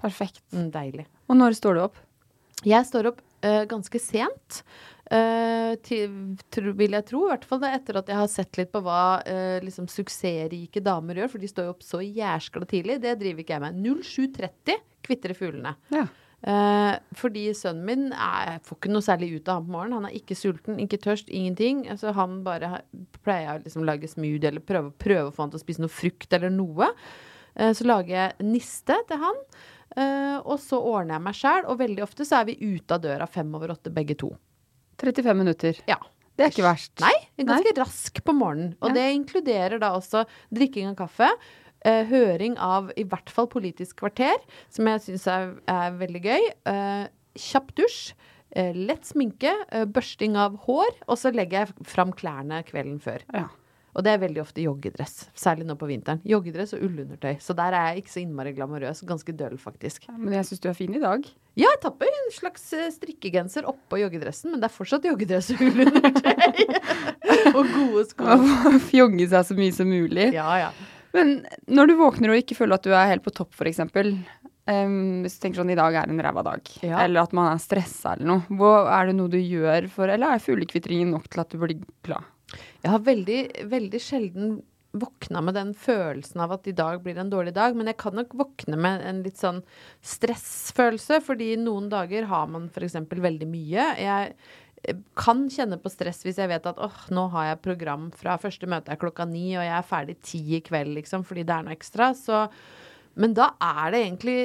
Perfekt. 0.00 0.42
Mm, 0.54 0.70
deilig. 0.72 1.04
Og 1.28 1.36
når 1.36 1.58
står 1.58 1.76
du 1.76 1.82
opp? 1.84 1.98
Jeg 2.64 2.88
står 2.88 3.10
opp 3.12 3.20
eh, 3.44 3.66
ganske 3.68 4.00
sent. 4.00 4.62
Uh, 5.10 5.74
til, 5.82 6.12
tro, 6.54 6.70
vil 6.78 6.94
jeg 6.94 7.06
tro. 7.08 7.24
I 7.26 7.32
hvert 7.32 7.46
fall 7.48 7.60
det 7.64 7.72
etter 7.74 7.98
at 7.98 8.10
jeg 8.12 8.18
har 8.20 8.28
sett 8.30 8.58
litt 8.60 8.70
på 8.70 8.82
hva 8.84 9.18
uh, 9.26 9.58
liksom 9.64 9.88
suksessrike 9.90 10.82
damer 10.86 11.18
gjør. 11.18 11.32
For 11.32 11.42
de 11.42 11.50
står 11.50 11.66
jo 11.66 11.74
opp 11.74 11.86
så 11.86 12.02
jæskla 12.04 12.66
tidlig. 12.70 13.00
Det 13.02 13.16
driver 13.18 13.42
ikke 13.42 13.56
jeg 13.56 13.64
med. 13.64 13.80
07.30 14.06 14.84
kvitrer 15.08 15.34
fuglene. 15.34 15.72
Ja. 15.90 16.04
Uh, 16.40 16.94
fordi 17.18 17.48
sønnen 17.58 17.82
min 17.88 18.04
er, 18.14 18.60
får 18.64 18.78
ikke 18.78 18.92
noe 18.94 19.04
særlig 19.04 19.32
ut 19.34 19.50
av 19.50 19.58
ham 19.58 19.66
på 19.66 19.74
morgenen. 19.74 19.96
Han 19.98 20.12
er 20.12 20.20
ikke 20.20 20.38
sulten, 20.38 20.78
ikke 20.84 21.00
tørst, 21.02 21.32
ingenting. 21.34 21.82
Altså, 21.90 22.14
han 22.16 22.38
bare 22.46 22.84
pleier 23.26 23.56
å 23.56 23.64
liksom 23.64 23.82
lage 23.88 24.10
smoothie 24.12 24.52
eller 24.52 24.62
prøve, 24.64 24.94
prøve, 24.94 25.26
å 25.28 25.34
få 25.34 25.42
han 25.42 25.56
til 25.56 25.58
å 25.58 25.64
spise 25.64 25.82
noe 25.82 25.92
frukt 25.92 26.38
eller 26.38 26.54
noe. 26.54 26.92
så 27.74 27.84
lager 27.84 28.14
jeg 28.14 28.46
niste 28.46 28.94
til 29.08 29.18
han. 29.20 29.40
og 30.46 30.54
så 30.62 30.78
ordner 30.78 31.16
jeg 31.16 31.24
meg 31.26 31.36
sjæl, 31.36 31.66
og 31.66 31.80
veldig 31.82 32.04
ofte 32.06 32.24
så 32.24 32.38
er 32.38 32.46
vi 32.52 32.56
ute 32.62 32.94
av 32.94 33.02
døra 33.02 33.26
fem 33.26 33.50
over 33.58 33.74
åtte 33.74 33.90
begge 33.92 34.14
to. 34.22 34.30
35 35.00 35.38
minutter. 35.38 35.80
Ja. 35.90 35.98
Det 36.40 36.46
er 36.46 36.54
ikke 36.54 36.64
verst. 36.64 36.94
Nei, 37.02 37.12
ganske 37.42 37.68
Nei. 37.68 37.76
rask 37.76 38.20
på 38.24 38.32
morgenen. 38.32 38.72
Og 38.80 38.92
ja. 38.92 38.96
det 38.96 39.08
inkluderer 39.18 39.80
da 39.82 39.92
også 39.96 40.24
drikking 40.56 40.88
av 40.92 40.96
kaffe. 41.02 41.28
Uh, 41.80 42.04
høring 42.08 42.58
av 42.60 42.90
i 43.00 43.06
hvert 43.08 43.30
fall 43.32 43.46
Politisk 43.48 44.02
kvarter, 44.02 44.36
som 44.72 44.88
jeg 44.88 45.00
syns 45.06 45.24
er, 45.32 45.54
er, 45.68 45.94
veldig 46.00 46.22
gøy. 46.24 46.50
Uh, 46.68 47.06
kjapp 47.40 47.74
dusj. 47.76 48.12
Uh, 48.56 48.72
lett 48.74 49.04
sminke. 49.08 49.52
børsting 49.92 50.38
av 50.40 50.56
hår. 50.64 50.96
Og 51.08 51.20
så 51.20 51.32
legger 51.34 51.66
jeg 51.66 51.88
fram 51.88 52.16
klærne 52.16 52.62
kvelden 52.68 53.00
før. 53.04 53.24
Ja. 53.36 53.48
Og 53.90 54.04
det 54.06 54.12
er 54.12 54.20
veldig 54.22 54.42
ofte 54.42 54.62
joggedress, 54.62 55.16
særlig 55.38 55.66
nå 55.66 55.74
på 55.78 55.88
vinteren. 55.90 56.20
Joggedress 56.26 56.76
og 56.76 56.84
ullundertøy. 56.86 57.40
Så 57.42 57.56
der 57.58 57.74
er 57.74 57.88
jeg 57.90 58.04
ikke 58.04 58.12
så 58.12 58.20
innmari 58.22 58.52
glamorøs. 58.54 59.02
Ganske 59.08 59.34
døll, 59.34 59.56
faktisk. 59.58 60.06
Ja, 60.06 60.14
men 60.14 60.36
jeg 60.36 60.46
syns 60.46 60.62
du 60.62 60.68
er 60.70 60.78
fin 60.78 60.94
i 60.94 61.02
dag. 61.02 61.26
Ja, 61.58 61.66
jeg 61.66 61.80
tapper 61.82 62.06
en 62.06 62.30
slags 62.34 62.68
eh, 62.76 62.86
strikkegenser 62.94 63.66
oppå 63.68 63.98
joggedressen, 64.00 64.52
men 64.52 64.62
det 64.62 64.70
er 64.70 64.76
fortsatt 64.76 65.08
joggedress 65.10 65.50
og 65.56 65.64
ullundertøy. 65.66 66.62
og 67.56 67.74
gode 67.74 68.06
sko. 68.12 68.38
Fjonge 68.92 69.26
seg 69.32 69.50
så 69.50 69.58
mye 69.58 69.74
som 69.74 69.90
mulig. 69.90 70.30
Ja, 70.36 70.48
ja. 70.62 70.70
Men 71.16 71.40
når 71.66 71.90
du 71.90 71.96
våkner 71.98 72.32
og 72.32 72.38
ikke 72.38 72.54
føler 72.58 72.78
at 72.78 72.86
du 72.86 72.94
er 72.94 73.10
helt 73.10 73.26
på 73.26 73.34
topp, 73.34 73.56
f.eks. 73.58 73.82
Um, 74.70 75.24
hvis 75.24 75.34
du 75.34 75.42
tenker 75.42 75.62
sånn 75.62 75.72
i 75.72 75.78
dag 75.78 75.96
er 75.98 76.10
en 76.12 76.20
ræva 76.22 76.44
dag, 76.46 76.68
ja. 76.84 77.00
eller 77.02 77.24
at 77.24 77.32
man 77.34 77.48
er 77.50 77.62
stressa 77.62 78.14
eller 78.14 78.28
noe. 78.28 78.58
Hva, 78.60 78.74
er 79.00 79.10
det 79.10 79.16
noe 79.18 79.32
du 79.32 79.40
gjør 79.40 79.88
for 79.90 80.12
Eller 80.12 80.36
er 80.36 80.44
fuglekvitringen 80.44 81.10
nok 81.16 81.26
til 81.32 81.42
at 81.42 81.50
du 81.50 81.58
blir 81.58 81.80
glad? 82.06 82.28
Jeg 82.82 82.92
har 82.92 83.06
veldig, 83.06 83.40
veldig 83.70 84.00
sjelden 84.02 84.58
våkna 84.92 85.40
med 85.40 85.54
den 85.54 85.70
følelsen 85.78 86.40
av 86.42 86.56
at 86.56 86.66
i 86.66 86.74
dag 86.74 87.02
blir 87.04 87.18
en 87.20 87.30
dårlig 87.30 87.52
dag, 87.54 87.76
men 87.78 87.90
jeg 87.90 87.98
kan 88.00 88.16
nok 88.18 88.34
våkne 88.38 88.78
med 88.80 89.04
en 89.06 89.22
litt 89.22 89.38
sånn 89.38 89.62
stressfølelse, 90.02 91.20
fordi 91.22 91.52
noen 91.60 91.88
dager 91.92 92.26
har 92.30 92.50
man 92.50 92.66
f.eks. 92.72 92.98
veldig 93.10 93.48
mye. 93.50 93.86
Jeg 94.02 94.34
eh, 94.82 95.00
kan 95.18 95.46
kjenne 95.52 95.78
på 95.78 95.92
stress 95.92 96.24
hvis 96.26 96.40
jeg 96.42 96.50
vet 96.50 96.66
at 96.66 96.82
åh, 96.82 97.00
nå 97.14 97.28
har 97.36 97.52
jeg 97.52 97.64
program 97.68 98.10
fra 98.16 98.38
første 98.42 98.66
møte 98.70 98.90
er 98.90 99.00
klokka 99.00 99.28
ni, 99.30 99.52
og 99.54 99.66
jeg 99.66 99.76
er 99.78 99.90
ferdig 99.92 100.18
ti 100.26 100.42
i 100.58 100.62
kveld, 100.66 100.96
liksom, 100.98 101.26
fordi 101.28 101.46
det 101.46 101.54
er 101.54 101.68
noe 101.68 101.78
ekstra. 101.78 102.10
Så 102.18 102.48
men 103.20 103.34
da 103.36 103.50
er 103.60 103.92
det 103.92 104.02
egentlig 104.04 104.36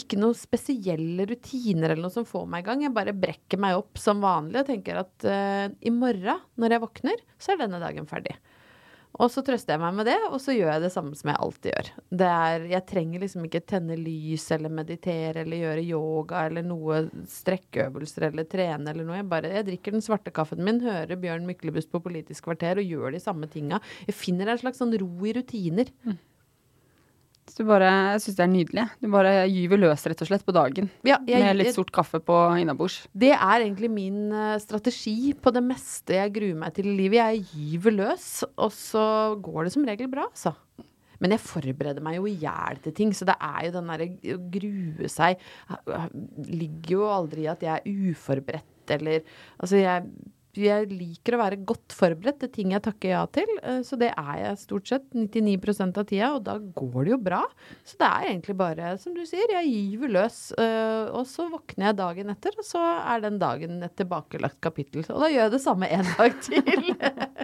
ikke 0.00 0.18
noen 0.20 0.36
spesielle 0.36 1.24
rutiner 1.30 1.94
eller 1.94 2.04
noe 2.04 2.12
som 2.12 2.26
får 2.28 2.48
meg 2.50 2.64
i 2.64 2.68
gang. 2.68 2.82
Jeg 2.84 2.96
bare 2.96 3.16
brekker 3.16 3.60
meg 3.60 3.78
opp 3.78 4.00
som 4.00 4.20
vanlig 4.24 4.60
og 4.60 4.68
tenker 4.68 5.00
at 5.00 5.28
uh, 5.28 5.68
i 5.80 5.92
morgen, 5.94 6.42
når 6.60 6.76
jeg 6.76 6.84
våkner, 6.84 7.22
så 7.40 7.54
er 7.54 7.64
denne 7.64 7.80
dagen 7.80 8.08
ferdig. 8.10 8.36
Og 9.22 9.30
så 9.30 9.44
trøster 9.46 9.76
jeg 9.76 9.82
meg 9.84 9.94
med 9.94 10.08
det, 10.08 10.16
og 10.26 10.40
så 10.42 10.56
gjør 10.56 10.72
jeg 10.72 10.82
det 10.82 10.90
samme 10.90 11.14
som 11.14 11.30
jeg 11.30 11.38
alltid 11.46 11.68
gjør. 11.70 11.90
Er, 12.26 12.64
jeg 12.72 12.86
trenger 12.90 13.22
liksom 13.22 13.44
ikke 13.46 13.62
tenne 13.70 13.96
lys 14.00 14.48
eller 14.56 14.74
meditere 14.74 15.44
eller 15.44 15.60
gjøre 15.60 15.84
yoga 15.86 16.42
eller 16.48 16.66
noe 16.66 17.04
strekkeøvelser 17.30 18.28
eller 18.32 18.48
trene 18.50 18.90
eller 18.90 19.06
noe. 19.06 19.20
Jeg 19.20 19.30
bare 19.30 19.52
jeg 19.54 19.68
drikker 19.70 19.94
den 19.94 20.04
svarte 20.04 20.34
kaffen 20.34 20.64
min, 20.66 20.82
hører 20.82 21.14
Bjørn 21.22 21.46
Myklebust 21.46 21.92
på 21.94 22.02
Politisk 22.02 22.48
kvarter 22.48 22.82
og 22.82 22.90
gjør 22.90 23.14
de 23.14 23.22
samme 23.22 23.48
tinga. 23.54 23.78
Jeg 24.08 24.18
finner 24.18 24.50
en 24.50 24.64
slags 24.64 24.82
sånn 24.82 24.96
ro 24.98 25.12
i 25.30 25.36
rutiner. 25.38 25.94
Mm. 26.02 26.18
Så 27.50 27.60
du 27.60 27.68
bare, 27.68 27.88
jeg 28.14 28.22
syns 28.24 28.38
det 28.38 28.44
er 28.44 28.50
nydelig. 28.50 28.84
Du 29.04 29.08
bare 29.12 29.32
gyver 29.52 29.80
løs 29.82 30.06
rett 30.08 30.22
og 30.24 30.30
slett 30.30 30.46
på 30.46 30.54
dagen. 30.56 30.88
Ja, 31.06 31.18
jeg, 31.28 31.42
med 31.44 31.60
litt 31.60 31.76
sort 31.76 31.92
kaffe 31.94 32.18
på 32.24 32.38
innabords. 32.60 33.02
Det 33.12 33.34
er 33.36 33.66
egentlig 33.66 33.90
min 33.92 34.32
uh, 34.32 34.56
strategi 34.62 35.34
på 35.36 35.52
det 35.54 35.62
meste 35.66 36.16
jeg 36.16 36.32
gruer 36.34 36.56
meg 36.64 36.74
til 36.78 36.88
i 36.90 36.96
livet. 36.98 37.20
Jeg 37.20 37.44
gyver 37.52 37.96
løs, 38.00 38.28
og 38.56 38.72
så 38.74 39.06
går 39.44 39.68
det 39.68 39.74
som 39.76 39.86
regel 39.86 40.10
bra, 40.10 40.26
altså. 40.32 40.56
Men 41.22 41.36
jeg 41.36 41.44
forbereder 41.44 42.04
meg 42.04 42.18
jo 42.18 42.26
i 42.28 42.36
hjel 42.42 42.80
til 42.84 42.94
ting, 42.96 43.12
så 43.14 43.28
det 43.28 43.36
er 43.38 43.68
jo 43.68 43.74
den 43.76 43.90
derre 43.92 44.08
å 44.34 44.38
grue 44.56 45.08
seg 45.08 45.40
Ligger 46.50 46.96
jo 46.96 47.06
aldri 47.14 47.46
i 47.46 47.52
at 47.52 47.62
jeg 47.64 47.78
er 47.78 48.10
uforberedt 48.10 48.92
eller 48.92 49.22
Altså, 49.56 49.78
jeg 49.78 50.10
jeg 50.60 50.88
liker 50.90 51.36
å 51.36 51.40
være 51.40 51.60
godt 51.66 51.94
forberedt 51.96 52.40
til 52.42 52.52
ting 52.54 52.74
jeg 52.74 52.84
takker 52.84 53.14
ja 53.14 53.22
til. 53.34 53.50
Eh, 53.62 53.80
så 53.86 53.98
det 54.00 54.10
er 54.12 54.34
jeg 54.40 54.60
stort 54.62 54.90
sett 54.90 55.06
99% 55.16 56.00
av 56.00 56.08
tida, 56.10 56.30
og 56.36 56.44
da 56.46 56.56
går 56.58 56.98
det 57.00 57.14
jo 57.14 57.20
bra. 57.30 57.42
Så 57.86 57.98
det 58.00 58.10
er 58.10 58.28
egentlig 58.30 58.56
bare, 58.60 58.94
som 59.02 59.16
du 59.16 59.24
sier, 59.28 59.56
jeg 59.58 59.72
gyver 59.72 60.14
løs. 60.18 60.38
Eh, 60.60 61.10
og 61.14 61.26
så 61.30 61.48
våkner 61.52 61.90
jeg 61.90 62.00
dagen 62.02 62.34
etter, 62.34 62.56
og 62.60 62.68
så 62.68 62.84
er 63.02 63.24
den 63.24 63.40
dagen 63.42 63.82
et 63.84 63.96
tilbakelagt 63.98 64.60
kapittel. 64.64 65.06
Og 65.10 65.26
da 65.26 65.32
gjør 65.32 65.46
jeg 65.46 65.56
det 65.56 65.64
samme 65.64 65.90
en 65.98 66.14
dag 66.14 66.40
til. 66.48 66.94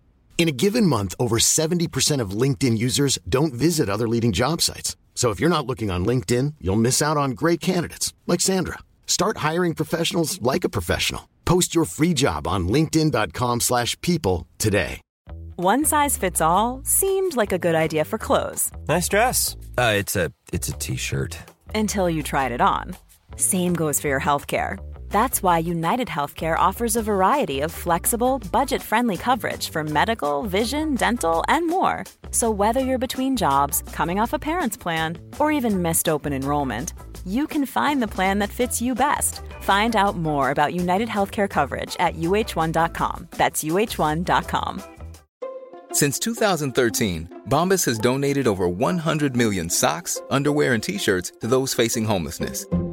In 0.39 0.49
a 0.49 0.51
given 0.51 0.87
month, 0.87 1.13
over 1.19 1.37
70% 1.37 2.19
of 2.19 2.31
LinkedIn 2.31 2.75
users 2.79 3.19
don't 3.29 3.53
visit 3.53 3.89
other 3.89 4.07
leading 4.07 4.31
job 4.31 4.59
sites. 4.59 4.95
So 5.13 5.29
if 5.29 5.39
you're 5.39 5.55
not 5.55 5.67
looking 5.67 5.91
on 5.91 6.03
LinkedIn, 6.03 6.55
you'll 6.59 6.77
miss 6.87 6.99
out 6.99 7.15
on 7.15 7.31
great 7.31 7.59
candidates 7.61 8.11
like 8.25 8.41
Sandra. 8.41 8.79
Start 9.05 9.37
hiring 9.37 9.75
professionals 9.75 10.41
like 10.41 10.63
a 10.63 10.69
professional. 10.69 11.29
Post 11.45 11.75
your 11.75 11.85
free 11.85 12.15
job 12.15 12.47
on 12.47 12.67
linkedin.com/people 12.67 14.47
today. 14.57 15.01
One 15.57 15.85
size 15.85 16.17
fits 16.17 16.41
all 16.41 16.81
seemed 16.83 17.35
like 17.35 17.51
a 17.51 17.59
good 17.59 17.75
idea 17.75 18.05
for 18.05 18.17
clothes. 18.17 18.71
Nice 18.87 19.07
dress. 19.09 19.57
Uh, 19.77 19.93
it's 19.95 20.15
a 20.15 20.31
it's 20.51 20.69
a 20.69 20.73
t-shirt. 20.73 21.37
Until 21.75 22.09
you 22.09 22.23
tried 22.23 22.51
it 22.51 22.61
on. 22.61 22.95
Same 23.35 23.75
goes 23.75 23.99
for 24.01 24.07
your 24.07 24.19
health 24.19 24.47
care. 24.47 24.79
That's 25.11 25.43
why 25.43 25.57
United 25.59 26.07
Healthcare 26.07 26.57
offers 26.57 26.95
a 26.95 27.03
variety 27.03 27.59
of 27.59 27.71
flexible, 27.71 28.39
budget 28.51 28.81
friendly 28.81 29.17
coverage 29.17 29.69
for 29.69 29.83
medical, 29.83 30.43
vision, 30.43 30.95
dental, 30.95 31.43
and 31.49 31.67
more. 31.67 32.05
So, 32.31 32.49
whether 32.49 32.79
you're 32.79 33.05
between 33.05 33.37
jobs, 33.37 33.83
coming 33.91 34.19
off 34.19 34.33
a 34.33 34.39
parent's 34.39 34.77
plan, 34.77 35.17
or 35.37 35.51
even 35.51 35.81
missed 35.81 36.07
open 36.09 36.33
enrollment, 36.33 36.93
you 37.25 37.45
can 37.45 37.65
find 37.65 38.01
the 38.01 38.07
plan 38.07 38.39
that 38.39 38.49
fits 38.49 38.81
you 38.81 38.95
best. 38.95 39.41
Find 39.61 39.95
out 39.95 40.15
more 40.15 40.49
about 40.49 40.73
United 40.73 41.09
Healthcare 41.09 41.49
coverage 41.49 41.95
at 41.99 42.15
uh1.com. 42.15 43.27
That's 43.31 43.63
uh1.com. 43.63 44.81
Since 45.91 46.19
2013, 46.19 47.41
Bombas 47.49 47.85
has 47.85 47.99
donated 47.99 48.47
over 48.47 48.69
100 48.69 49.35
million 49.35 49.69
socks, 49.69 50.21
underwear, 50.29 50.73
and 50.73 50.81
t 50.81 50.97
shirts 50.97 51.33
to 51.41 51.47
those 51.47 51.73
facing 51.73 52.05
homelessness 52.05 52.65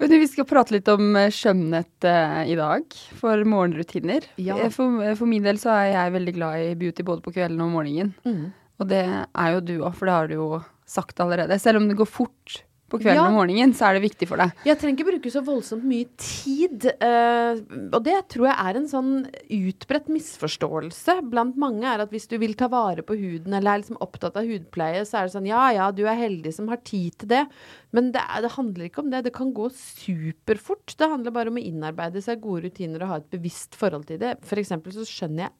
Du, 0.00 0.14
vi 0.16 0.28
skal 0.30 0.46
prate 0.48 0.72
litt 0.72 0.88
om 0.88 1.10
eh, 1.18 1.28
skjønnhet 1.34 2.06
eh, 2.08 2.38
i 2.48 2.56
dag, 2.56 2.86
for 3.20 3.42
morgenrutiner. 3.44 4.24
Ja. 4.40 4.56
Eh, 4.56 4.70
For, 4.72 5.02
for 5.18 5.28
min 5.28 5.44
del 5.44 5.60
så 5.60 5.74
er 5.74 5.90
jeg 5.92 6.14
veldig 6.16 6.34
glad 6.38 6.64
i 6.64 6.74
beauty 6.80 7.04
både 7.04 7.24
på 7.24 7.34
kvelden 7.36 7.60
og 7.66 7.74
morgenen. 7.74 8.14
Mm. 8.24 8.48
Og 8.80 8.88
det 8.88 9.02
er 9.04 9.52
jo 9.52 9.60
du 9.60 9.74
òg, 9.82 9.92
for 9.98 10.08
det 10.08 10.16
har 10.16 10.30
du 10.30 10.34
jo 10.38 10.48
sagt 10.88 11.20
allerede. 11.20 11.58
Selv 11.60 11.82
om 11.82 11.88
det 11.90 11.98
går 12.00 12.08
fort 12.08 12.62
på 12.90 12.98
kvelden 13.00 13.20
Ja. 13.22 13.26
og 13.30 13.36
morgenen, 13.38 13.72
så 13.76 13.86
er 13.88 13.94
det 13.98 14.02
viktig 14.10 14.26
for 14.28 14.36
deg. 14.42 14.52
Jeg 14.66 14.78
trenger 14.80 14.98
ikke 14.98 15.08
bruke 15.12 15.30
så 15.32 15.42
voldsomt 15.46 15.84
mye 15.86 16.08
tid. 16.18 16.86
eh, 17.00 17.60
og 17.94 18.02
det 18.04 18.16
tror 18.28 18.48
jeg 18.50 18.56
er 18.58 18.76
en 18.80 18.88
sånn 18.90 19.12
utbredt 19.48 20.08
misforståelse 20.12 21.30
blant 21.30 21.56
mange. 21.56 21.84
er 21.86 22.00
at 22.02 22.10
Hvis 22.10 22.26
du 22.28 22.36
vil 22.38 22.54
ta 22.54 22.66
vare 22.68 23.02
på 23.06 23.14
huden 23.16 23.54
eller 23.54 23.74
er 23.76 23.82
liksom 23.82 24.00
opptatt 24.02 24.36
av 24.36 24.44
hudpleie, 24.44 25.02
så 25.06 25.20
er 25.20 25.28
det 25.28 25.34
sånn 25.36 25.46
ja 25.46 25.70
ja, 25.70 25.90
du 25.90 26.04
er 26.06 26.16
heldig 26.18 26.52
som 26.52 26.68
har 26.68 26.78
tid 26.82 27.16
til 27.18 27.28
det. 27.28 27.46
Men 27.92 28.10
det, 28.12 28.20
er, 28.22 28.42
det 28.42 28.52
handler 28.52 28.88
ikke 28.88 29.02
om 29.04 29.10
det. 29.10 29.24
Det 29.24 29.32
kan 29.34 29.52
gå 29.54 29.70
superfort. 29.70 30.94
Det 30.98 31.08
handler 31.10 31.34
bare 31.34 31.48
om 31.52 31.58
å 31.60 31.64
innarbeide 31.64 32.22
seg 32.24 32.40
gode 32.42 32.66
rutiner 32.68 33.02
og 33.04 33.08
ha 33.14 33.16
et 33.20 33.30
bevisst 33.32 33.76
forhold 33.78 34.06
til 34.10 34.18
det. 34.22 34.36
For 34.46 34.60
eksempel 34.60 34.94
så 34.94 35.06
skjønner 35.08 35.46
jeg 35.48 35.52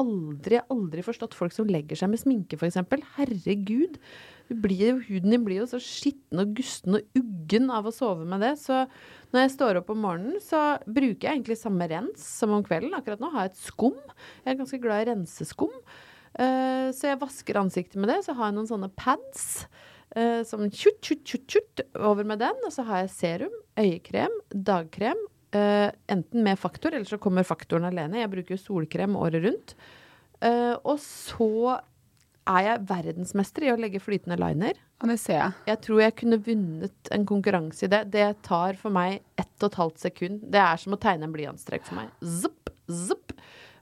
aldri, 0.00 0.60
aldri 0.72 1.04
forstått 1.04 1.36
folk 1.36 1.54
som 1.54 1.68
legger 1.70 1.98
seg 1.98 2.12
med 2.12 2.20
sminke, 2.20 2.58
f.eks. 2.58 2.78
Herregud. 3.16 3.98
Blir, 4.46 5.00
huden 5.08 5.32
din 5.32 5.42
blir 5.46 5.64
jo 5.64 5.68
så 5.72 5.80
skitten 5.82 6.38
og 6.38 6.52
gusten 6.54 7.00
og 7.00 7.18
uggen 7.18 7.70
av 7.74 7.88
å 7.88 7.94
sove 7.94 8.26
med 8.28 8.44
det. 8.44 8.52
Så 8.62 8.84
når 9.32 9.42
jeg 9.42 9.54
står 9.56 9.80
opp 9.80 9.90
om 9.90 10.04
morgenen, 10.04 10.38
så 10.42 10.78
bruker 10.86 11.26
jeg 11.26 11.40
egentlig 11.40 11.58
samme 11.58 11.88
rens 11.90 12.22
som 12.42 12.54
om 12.54 12.62
kvelden. 12.66 12.94
Akkurat 12.94 13.22
nå 13.22 13.32
har 13.34 13.48
jeg 13.48 13.56
et 13.56 13.64
skum. 13.64 13.98
Jeg 14.44 14.52
er 14.52 14.60
ganske 14.60 14.80
glad 14.84 15.02
i 15.02 15.10
renseskum. 15.10 15.74
Uh, 16.36 16.92
så 16.94 17.10
jeg 17.10 17.20
vasker 17.24 17.58
ansiktet 17.58 17.98
med 17.98 18.12
det. 18.12 18.20
Så 18.26 18.36
har 18.38 18.52
jeg 18.52 18.58
noen 18.60 18.70
sånne 18.70 18.92
pads. 18.94 19.66
Uh, 20.14 20.44
som 20.46 20.62
tjutt, 20.70 21.00
tjutt, 21.02 21.24
tjutt, 21.26 21.48
tjutt 21.50 21.86
over 21.98 22.28
med 22.28 22.44
den. 22.44 22.60
Og 22.68 22.74
så 22.76 22.86
har 22.86 23.02
jeg 23.02 23.16
serum, 23.16 23.58
øyekrem, 23.82 24.36
dagkrem. 24.54 25.26
Eh, 25.56 25.90
enten 26.12 26.44
med 26.46 26.60
faktor, 26.60 26.94
eller 26.94 27.08
så 27.08 27.18
kommer 27.22 27.46
faktoren 27.46 27.88
alene. 27.88 28.22
Jeg 28.22 28.32
bruker 28.32 28.60
solkrem 28.60 29.16
året 29.18 29.44
rundt. 29.46 29.76
Uh, 30.36 30.76
og 30.84 30.98
så 31.00 31.78
er 32.46 32.66
jeg 32.66 32.82
verdensmester 32.90 33.64
i 33.66 33.70
å 33.72 33.78
legge 33.80 34.02
flytende 34.02 34.38
liner. 34.38 34.76
Ja, 35.00 35.08
det 35.10 35.18
ser 35.20 35.38
jeg. 35.38 35.54
Jeg 35.72 35.80
tror 35.86 36.02
jeg 36.02 36.16
kunne 36.20 36.38
vunnet 36.46 37.10
en 37.12 37.26
konkurranse 37.28 37.86
i 37.86 37.90
det. 37.92 38.02
Det 38.14 38.26
tar 38.46 38.78
for 38.80 38.94
meg 38.94 39.18
ett 39.40 39.54
og 39.60 39.70
et 39.70 39.78
halvt 39.80 40.04
sekund. 40.06 40.44
Det 40.52 40.60
er 40.62 40.80
som 40.80 40.94
å 40.94 41.00
tegne 41.00 41.28
en 41.28 41.34
blyantstrek 41.34 41.84
for 41.88 41.98
meg. 41.98 42.12
Zup, 42.22 42.70
zup. 42.86 43.34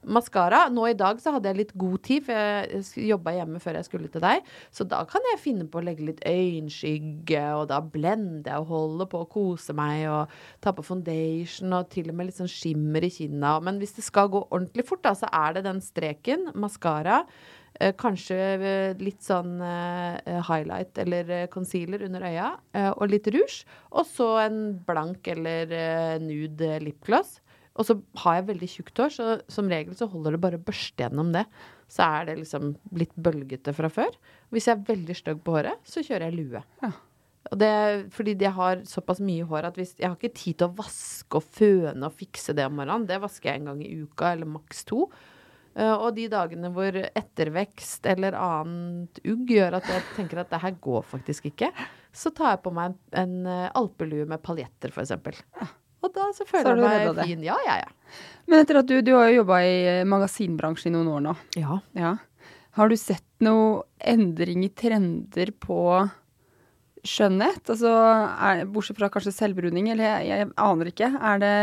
Maskara. 0.06 0.64
Nå 0.73 0.87
i 0.90 0.96
dag 0.99 1.20
så 1.23 1.34
hadde 1.34 1.50
jeg 1.50 1.61
litt 1.61 1.75
god 1.80 2.02
tid, 2.06 2.26
for 2.26 2.37
jeg 2.37 3.08
jobba 3.08 3.34
hjemme 3.38 3.62
før 3.62 3.78
jeg 3.78 3.88
skulle 3.88 4.11
til 4.12 4.25
deg. 4.25 4.44
Så 4.75 4.87
da 4.88 5.02
kan 5.08 5.25
jeg 5.32 5.42
finne 5.42 5.66
på 5.70 5.80
å 5.80 5.87
legge 5.87 6.06
litt 6.08 6.23
øyenskygge, 6.28 7.44
og 7.58 7.66
da 7.73 7.80
blender 7.80 8.52
jeg 8.52 8.64
og 8.64 8.70
holder 8.73 9.11
på 9.11 9.25
å 9.25 9.30
kose 9.30 9.76
meg 9.76 10.06
og 10.12 10.38
ta 10.64 10.75
på 10.76 10.87
foundation 10.87 11.80
og 11.80 11.90
til 11.94 12.12
og 12.12 12.18
med 12.18 12.30
litt 12.30 12.40
sånn 12.40 12.50
skimmer 12.50 13.04
i 13.04 13.12
kinna. 13.14 13.58
Men 13.64 13.82
hvis 13.82 13.96
det 13.99 14.06
skal 14.06 14.32
gå 14.32 14.46
ordentlig 14.50 14.87
fort, 14.88 15.04
da, 15.06 15.14
så 15.18 15.30
er 15.32 15.58
det 15.58 15.66
den 15.68 15.84
streken, 15.84 16.50
maskara. 16.54 17.25
Eh, 17.82 17.90
kanskje 17.99 18.37
eh, 18.38 18.92
litt 19.02 19.25
sånn 19.26 19.56
eh, 19.66 20.38
highlight 20.46 20.99
eller 21.02 21.32
concealer 21.50 22.04
under 22.06 22.23
øya, 22.28 22.52
og 22.94 23.08
litt 23.11 23.26
rouge. 23.34 23.64
Og 23.94 24.06
så 24.06 24.28
en 24.44 24.61
blank 24.87 25.26
eller 25.34 25.75
nude 26.23 26.78
lipgloss. 26.84 27.40
Og 27.74 27.88
så 27.88 27.96
har 28.22 28.36
jeg 28.38 28.48
veldig 28.52 28.68
tjukt 28.70 29.00
hår, 29.02 29.10
så 29.10 29.30
som 29.50 29.70
regel 29.70 29.96
så 29.98 30.06
holder 30.10 30.36
det 30.36 30.42
bare 30.44 30.60
å 30.60 30.66
børste 30.66 31.02
gjennom 31.02 31.32
det. 31.34 31.42
Så 31.90 32.06
er 32.06 32.28
det 32.28 32.36
liksom 32.38 32.76
blitt 32.94 33.14
bølgete 33.18 33.74
fra 33.74 33.90
før. 33.92 34.14
Hvis 34.54 34.68
jeg 34.70 34.78
er 34.78 34.86
veldig 34.92 35.16
stygg 35.18 35.42
på 35.44 35.56
håret, 35.56 35.82
så 35.88 36.04
kjører 36.04 36.28
jeg 36.28 36.38
lue. 36.38 36.62
Og 37.52 37.60
det 37.60 37.68
er 37.68 38.04
fordi 38.14 38.36
jeg 38.40 38.54
har 38.56 38.84
såpass 38.88 39.20
mye 39.24 39.44
hår 39.50 39.68
at 39.68 39.78
hvis, 39.78 39.92
jeg 39.98 40.08
har 40.08 40.16
ikke 40.16 40.38
tid 40.38 40.60
til 40.60 40.70
å 40.70 40.76
vaske 40.78 41.40
og 41.40 41.50
føne 41.58 42.08
og 42.08 42.16
fikse 42.16 42.54
det 42.56 42.64
om 42.68 42.78
morgenen. 42.78 43.08
Det 43.10 43.20
vasker 43.20 43.50
jeg 43.50 43.60
en 43.60 43.72
gang 43.72 43.82
i 43.84 43.92
uka, 44.04 44.30
eller 44.32 44.48
maks 44.54 44.86
to. 44.88 45.08
Eh, 45.74 45.92
og 45.92 46.14
de 46.16 46.28
dagene 46.30 46.70
hvor 46.72 46.94
ettervekst 46.94 48.06
eller 48.14 48.38
annet 48.38 49.18
ugg 49.26 49.50
gjør 49.50 49.80
at 49.80 49.90
jeg 49.90 50.06
tenker 50.14 50.44
at 50.44 50.52
det 50.54 50.62
her 50.62 50.76
går 50.87 51.02
faktisk 51.10 51.50
ikke, 51.50 51.72
så 52.14 52.30
tar 52.30 52.54
jeg 52.54 52.64
på 52.64 52.72
meg 52.74 52.92
en, 52.94 53.00
en 53.24 53.48
eh, 53.50 53.72
alpelue 53.74 54.28
med 54.30 54.42
paljetter, 54.46 54.94
f.eks. 54.94 55.74
Og 56.04 56.12
da 56.14 56.28
så 56.36 56.46
føler 56.48 56.68
så 56.68 56.74
jeg 56.76 57.08
meg 57.08 57.16
det. 57.16 57.26
fin. 57.30 57.44
Ja, 57.46 57.56
ja, 57.66 57.80
ja. 57.80 58.20
Men 58.50 58.60
etter 58.60 58.82
at 58.82 58.90
du, 58.90 58.98
du 59.00 59.14
har 59.16 59.30
jo 59.30 59.40
jobba 59.40 59.62
i 59.64 59.74
eh, 59.88 60.02
magasinbransjen 60.08 60.92
i 60.92 60.94
noen 60.98 61.08
år 61.14 61.24
nå. 61.24 61.34
Ja. 61.60 61.78
Ja. 61.96 62.12
Har 62.76 62.90
du 62.90 62.96
sett 62.98 63.24
noe 63.44 63.84
endring 64.02 64.66
i 64.66 64.72
trender 64.74 65.52
på 65.62 65.78
skjønnhet? 67.06 67.62
Altså, 67.70 67.92
er, 68.34 68.64
bortsett 68.68 68.98
fra 69.00 69.08
kanskje 69.12 69.32
selvbruning, 69.36 69.88
eller 69.94 70.10
jeg, 70.10 70.28
jeg 70.32 70.52
aner 70.66 70.90
ikke. 70.90 71.10
Er 71.32 71.42
det 71.42 71.56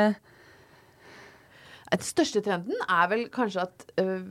Den 1.92 2.06
største 2.08 2.42
trenden 2.46 2.86
er 2.88 3.10
vel 3.12 3.26
kanskje 3.34 3.68
at 3.68 3.88
øh, 4.02 4.24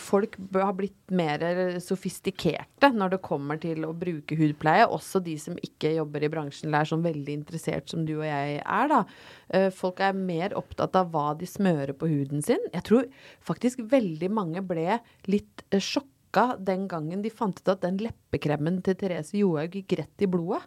folk 0.00 0.36
har 0.54 0.72
blitt 0.76 1.12
mer 1.14 1.42
sofistikerte 1.82 2.90
når 2.94 3.14
det 3.14 3.20
kommer 3.24 3.58
til 3.62 3.84
å 3.86 3.92
bruke 3.96 4.36
hudpleie. 4.38 4.86
Også 4.86 5.20
de 5.24 5.36
som 5.40 5.56
ikke 5.64 5.94
jobber 5.96 6.24
i 6.26 6.30
bransjen 6.32 6.68
eller 6.68 6.84
er 6.84 6.90
sånn 6.90 7.04
veldig 7.04 7.36
interessert 7.40 7.90
som 7.92 8.04
du 8.06 8.16
og 8.18 8.26
jeg 8.26 8.58
er. 8.62 8.88
da. 8.90 9.02
Eh, 9.48 9.68
folk 9.74 10.00
er 10.04 10.16
mer 10.16 10.56
opptatt 10.58 10.96
av 11.00 11.12
hva 11.14 11.32
de 11.38 11.46
smører 11.48 11.94
på 11.98 12.08
huden 12.10 12.42
sin. 12.44 12.62
Jeg 12.72 12.86
tror 12.88 13.08
faktisk 13.44 13.84
veldig 13.92 14.30
mange 14.34 14.62
ble 14.66 14.98
litt 15.30 15.64
eh, 15.70 15.80
sjokka 15.80 16.56
den 16.58 16.88
gangen 16.90 17.22
de 17.22 17.30
fant 17.30 17.60
ut 17.60 17.68
at 17.74 17.84
den 17.86 18.00
leppekremen 18.02 18.82
til 18.82 18.96
Therese 18.98 19.36
Johaug 19.38 19.76
gikk 19.78 19.98
rett 20.00 20.24
i 20.26 20.30
blodet. 20.30 20.64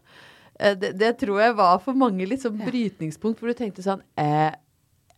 Eh, 0.59 0.75
Det, 0.75 0.93
det 0.97 1.17
tror 1.19 1.41
jeg 1.41 1.57
var 1.57 1.79
for 1.83 1.93
mange 1.93 2.25
litt 2.25 2.41
sånn 2.45 2.57
brytningspunkt, 2.63 3.39
hvor 3.39 3.51
du 3.51 3.57
tenkte 3.59 3.83
sånn 3.85 4.01
eh, 4.17 4.53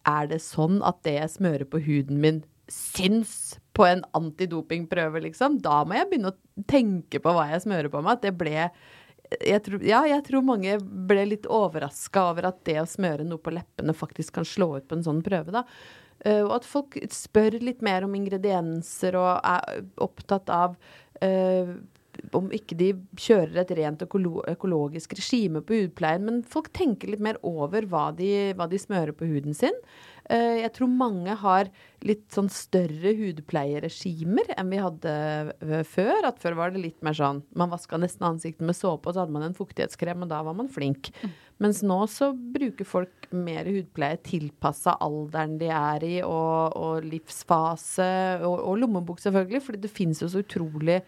er 0.09 0.27
det 0.31 0.39
sånn 0.41 0.79
at 0.81 1.03
det 1.05 1.17
jeg 1.19 1.35
smører 1.37 1.67
på 1.69 1.81
huden 1.85 2.19
min, 2.23 2.43
syns 2.71 3.59
på 3.79 3.87
en 3.87 4.01
antidopingprøve, 4.17 5.21
liksom? 5.29 5.59
Da 5.63 5.81
må 5.87 5.95
jeg 5.95 6.09
begynne 6.09 6.33
å 6.33 6.65
tenke 6.67 7.21
på 7.23 7.31
hva 7.35 7.47
jeg 7.53 7.63
smører 7.63 7.91
på 7.93 8.01
meg. 8.03 8.17
At 8.17 8.25
det 8.27 8.35
ble 8.39 8.55
jeg 9.29 9.61
tror, 9.65 9.83
Ja, 9.85 10.01
jeg 10.09 10.23
tror 10.25 10.45
mange 10.45 10.75
ble 10.81 11.23
litt 11.29 11.45
overraska 11.45 12.23
over 12.31 12.49
at 12.49 12.63
det 12.65 12.79
å 12.81 12.87
smøre 12.89 13.27
noe 13.27 13.41
på 13.41 13.53
leppene 13.53 13.93
faktisk 13.93 14.39
kan 14.39 14.47
slå 14.47 14.71
ut 14.79 14.87
på 14.89 14.97
en 14.97 15.05
sånn 15.05 15.21
prøve, 15.25 15.53
da. 15.53 15.63
Eh, 16.25 16.41
og 16.41 16.57
at 16.57 16.67
folk 16.67 16.97
spør 17.13 17.59
litt 17.63 17.83
mer 17.85 18.07
om 18.07 18.15
ingredienser 18.17 19.15
og 19.19 19.37
er 19.37 19.85
opptatt 20.01 20.49
av 20.51 20.75
eh, 21.23 21.77
om 22.35 22.49
ikke 22.55 22.77
de 22.79 22.91
kjører 23.19 23.61
et 23.63 23.73
rent 23.79 24.05
økolo 24.05 24.43
økologisk 24.49 25.15
regime 25.17 25.61
på 25.65 25.81
hudpleien, 25.83 26.25
men 26.27 26.41
folk 26.47 26.71
tenker 26.75 27.11
litt 27.11 27.23
mer 27.23 27.39
over 27.45 27.87
hva 27.89 28.09
de, 28.15 28.53
hva 28.57 28.69
de 28.69 28.79
smører 28.81 29.15
på 29.15 29.27
huden 29.29 29.57
sin. 29.57 29.75
Eh, 30.29 30.61
jeg 30.61 30.71
tror 30.75 30.91
mange 30.93 31.33
har 31.41 31.69
litt 32.05 32.27
sånn 32.33 32.51
større 32.53 33.15
hudpleieregimer 33.17 34.53
enn 34.55 34.71
vi 34.71 34.81
hadde 34.81 35.13
før. 35.89 36.29
At 36.29 36.41
før 36.43 36.57
var 36.59 36.73
det 36.73 36.83
litt 36.83 36.99
mer 37.05 37.17
sånn 37.17 37.41
man 37.57 37.73
vaska 37.73 37.99
nesten 37.99 38.27
ansiktet 38.29 38.65
med 38.65 38.77
såpe, 38.77 39.09
og 39.09 39.15
så 39.15 39.23
hadde 39.23 39.35
man 39.35 39.47
en 39.47 39.57
fuktighetskrem, 39.57 40.25
og 40.25 40.31
da 40.31 40.43
var 40.45 40.57
man 40.57 40.69
flink. 40.71 41.11
Mens 41.59 41.81
nå 41.83 41.97
så 42.07 42.31
bruker 42.31 42.87
folk 42.87 43.27
mer 43.35 43.67
hudpleie 43.67 44.19
tilpassa 44.23 44.95
alderen 45.03 45.57
de 45.59 45.67
er 45.75 46.05
i, 46.07 46.15
og, 46.23 46.77
og 46.77 47.09
livsfase, 47.09 48.09
og, 48.45 48.55
og 48.69 48.79
lommebok 48.85 49.19
selvfølgelig, 49.23 49.65
fordi 49.65 49.83
det 49.83 49.91
finnes 49.91 50.23
jo 50.23 50.31
så 50.31 50.45
utrolig 50.45 51.01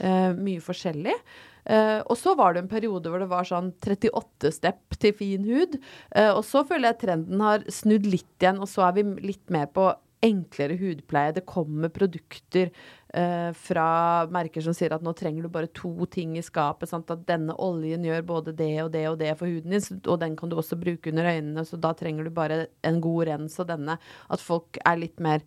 eh, 0.00 0.30
mye 0.38 0.62
forskjellig. 0.64 1.16
Uh, 1.62 2.02
og 2.10 2.16
så 2.18 2.32
var 2.34 2.56
det 2.56 2.64
en 2.64 2.70
periode 2.72 3.06
hvor 3.06 3.22
det 3.22 3.28
var 3.30 3.46
sånn 3.46 3.68
38 3.78 4.50
step 4.50 4.96
til 4.98 5.12
fin 5.14 5.44
hud. 5.46 5.76
Uh, 6.10 6.32
og 6.32 6.40
så 6.46 6.64
føler 6.66 6.90
jeg 6.90 7.02
trenden 7.04 7.44
har 7.44 7.62
snudd 7.70 8.08
litt 8.10 8.42
igjen, 8.42 8.58
og 8.58 8.66
så 8.70 8.88
er 8.88 8.96
vi 8.96 9.04
litt 9.28 9.52
mer 9.54 9.68
på 9.70 9.92
enklere 10.22 10.76
hudpleie. 10.78 11.34
Det 11.34 11.44
kommer 11.48 11.90
produkter 11.90 12.70
eh, 13.14 13.50
fra 13.58 13.86
merker 14.32 14.64
som 14.64 14.74
sier 14.76 14.94
at 14.94 15.02
nå 15.04 15.14
trenger 15.18 15.44
du 15.44 15.50
bare 15.52 15.70
to 15.74 16.06
ting 16.12 16.36
i 16.38 16.44
skapet. 16.46 16.90
Sant? 16.90 17.10
At 17.10 17.24
denne 17.28 17.56
oljen 17.58 18.06
gjør 18.06 18.22
både 18.28 18.54
det 18.58 18.74
og 18.84 18.92
det 18.94 19.04
og 19.10 19.18
det 19.22 19.32
for 19.40 19.50
huden 19.50 19.74
din, 19.74 20.00
og 20.06 20.20
den 20.22 20.36
kan 20.38 20.52
du 20.52 20.56
også 20.60 20.78
bruke 20.80 21.10
under 21.10 21.28
øynene, 21.32 21.66
så 21.66 21.80
da 21.80 21.92
trenger 21.98 22.28
du 22.28 22.34
bare 22.34 22.66
en 22.86 23.02
god 23.02 23.28
rens 23.32 23.58
og 23.62 23.70
denne. 23.72 23.98
At 24.30 24.44
folk 24.44 24.78
er 24.86 25.02
litt 25.02 25.22
mer 25.22 25.42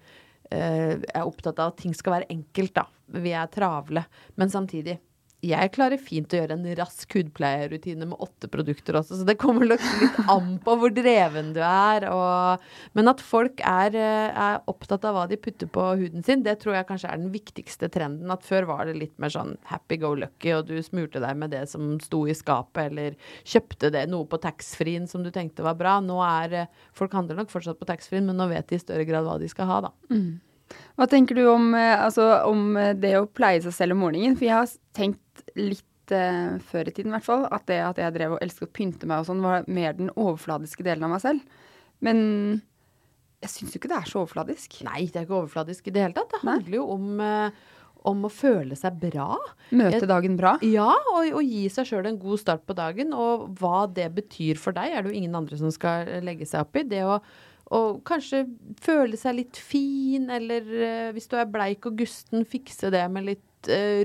er 0.51 1.23
opptatt 1.25 1.59
av 1.59 1.73
at 1.73 1.79
ting 1.81 1.95
skal 1.97 2.19
være 2.19 2.31
enkelt, 2.33 2.75
da. 2.77 2.85
Vi 3.21 3.33
er 3.37 3.49
travle. 3.53 4.05
Men 4.39 4.51
samtidig, 4.53 4.99
jeg 5.45 5.71
klarer 5.75 6.01
fint 6.01 6.31
å 6.33 6.39
gjøre 6.39 6.55
en 6.55 6.65
rask 6.79 7.15
hudpleierutine 7.17 8.07
med 8.07 8.21
åtte 8.23 8.47
produkter 8.51 8.97
også, 8.99 9.19
så 9.19 9.27
det 9.27 9.37
kommer 9.41 9.67
nok 9.67 9.83
litt 10.01 10.17
an 10.31 10.55
på 10.63 10.75
hvor 10.79 10.93
dreven 10.95 11.51
du 11.55 11.61
er. 11.65 12.07
Og, 12.11 12.63
men 12.97 13.11
at 13.11 13.21
folk 13.23 13.61
er, 13.65 13.95
eh, 13.99 14.29
er 14.31 14.61
opptatt 14.71 15.05
av 15.07 15.17
hva 15.17 15.25
de 15.29 15.39
putter 15.41 15.69
på 15.71 15.87
huden 15.99 16.25
sin, 16.25 16.43
det 16.45 16.57
tror 16.61 16.77
jeg 16.77 16.87
kanskje 16.89 17.11
er 17.11 17.21
den 17.21 17.33
viktigste 17.33 17.89
trenden. 17.93 18.31
At 18.33 18.47
før 18.47 18.69
var 18.71 18.85
det 18.89 18.97
litt 18.99 19.15
mer 19.21 19.33
sånn 19.33 19.55
happy 19.71 19.99
go 20.01 20.13
lucky, 20.17 20.53
og 20.55 20.69
du 20.69 20.77
smurte 20.85 21.21
deg 21.23 21.41
med 21.41 21.53
det 21.55 21.65
som 21.71 21.95
sto 22.03 22.23
i 22.29 22.37
skapet, 22.37 22.91
eller 22.91 23.19
kjøpte 23.43 23.91
det 23.93 24.05
noe 24.11 24.29
på 24.29 24.39
taxfree-en 24.43 25.09
som 25.11 25.25
du 25.25 25.31
tenkte 25.35 25.65
var 25.65 25.77
bra. 25.79 25.99
Nå 26.03 26.21
er 26.25 26.59
eh, 26.63 26.71
Folk 26.95 27.13
handler 27.15 27.41
nok 27.41 27.51
fortsatt 27.51 27.79
på 27.79 27.87
taxfree-en, 27.89 28.29
men 28.29 28.39
nå 28.39 28.47
vet 28.51 28.69
de 28.69 28.79
i 28.79 28.81
større 28.81 29.05
grad 29.07 29.25
hva 29.27 29.37
de 29.41 29.51
skal 29.51 29.67
ha, 29.69 29.83
da. 29.89 29.93
Hva 30.97 31.05
tenker 31.11 31.37
du 31.37 31.43
om, 31.51 31.73
eh, 31.77 31.93
altså, 31.99 32.23
om 32.49 32.73
det 32.97 33.13
å 33.19 33.27
pleie 33.27 33.61
seg 33.61 33.75
selv 33.75 33.97
om 33.97 34.05
morgenen? 34.07 34.37
For 34.39 34.47
jeg 34.47 34.55
har 34.55 34.75
tenkt 34.95 35.19
litt 35.57 36.13
eh, 36.15 36.55
før 36.69 36.89
i 36.89 36.93
tiden, 36.93 37.11
i 37.11 37.17
hvert 37.17 37.27
fall, 37.27 37.45
at 37.53 37.67
det 37.69 37.81
at 37.83 38.01
jeg 38.01 38.15
drev 38.15 38.37
og 38.37 38.43
elsket 38.45 38.69
å 38.69 38.75
pynte 38.75 39.09
meg 39.09 39.23
og 39.23 39.29
sånn, 39.29 39.43
var 39.45 39.67
mer 39.67 39.97
den 39.97 40.13
overfladiske 40.15 40.85
delen 40.85 41.07
av 41.07 41.15
meg 41.15 41.23
selv. 41.23 41.61
Men 42.05 42.19
jeg 43.45 43.53
syns 43.53 43.75
jo 43.75 43.81
ikke 43.81 43.91
det 43.91 44.01
er 44.01 44.11
så 44.11 44.21
overfladisk. 44.23 44.81
Nei, 44.87 45.05
det 45.07 45.21
er 45.21 45.27
ikke 45.27 45.39
overfladisk 45.43 45.89
i 45.89 45.95
det 45.95 46.05
hele 46.05 46.17
tatt. 46.17 46.31
Det 46.33 46.43
handler 46.43 46.77
jo 46.79 46.85
om, 46.95 47.07
eh, 47.21 47.63
om 48.09 48.27
å 48.27 48.31
føle 48.31 48.77
seg 48.77 48.99
bra. 49.01 49.39
Møte 49.75 50.05
dagen 50.09 50.37
bra. 50.39 50.55
Ja, 50.65 50.91
og, 51.13 51.27
og 51.29 51.43
gi 51.43 51.65
seg 51.73 51.89
sjøl 51.89 52.09
en 52.09 52.21
god 52.21 52.41
start 52.41 52.65
på 52.65 52.77
dagen. 52.77 53.13
Og 53.13 53.49
hva 53.59 53.85
det 53.91 54.11
betyr 54.17 54.61
for 54.61 54.77
deg, 54.77 54.93
er 54.93 55.03
det 55.03 55.13
jo 55.13 55.19
ingen 55.21 55.37
andre 55.37 55.59
som 55.61 55.73
skal 55.73 56.09
eh, 56.09 56.23
legge 56.25 56.47
seg 56.49 56.65
opp 56.65 56.79
i. 56.79 56.85
Det 56.89 57.03
å, 57.05 57.19
å 57.75 57.81
kanskje 58.07 58.45
føle 58.81 59.19
seg 59.19 59.39
litt 59.41 59.59
fin, 59.61 60.29
eller 60.33 61.13
hvis 61.15 61.29
du 61.29 61.37
er 61.37 61.49
bleik 61.49 61.85
og 61.89 61.99
gusten, 62.01 62.47
fikse 62.49 62.93
det 62.93 63.05
med 63.13 63.29
litt 63.29 63.45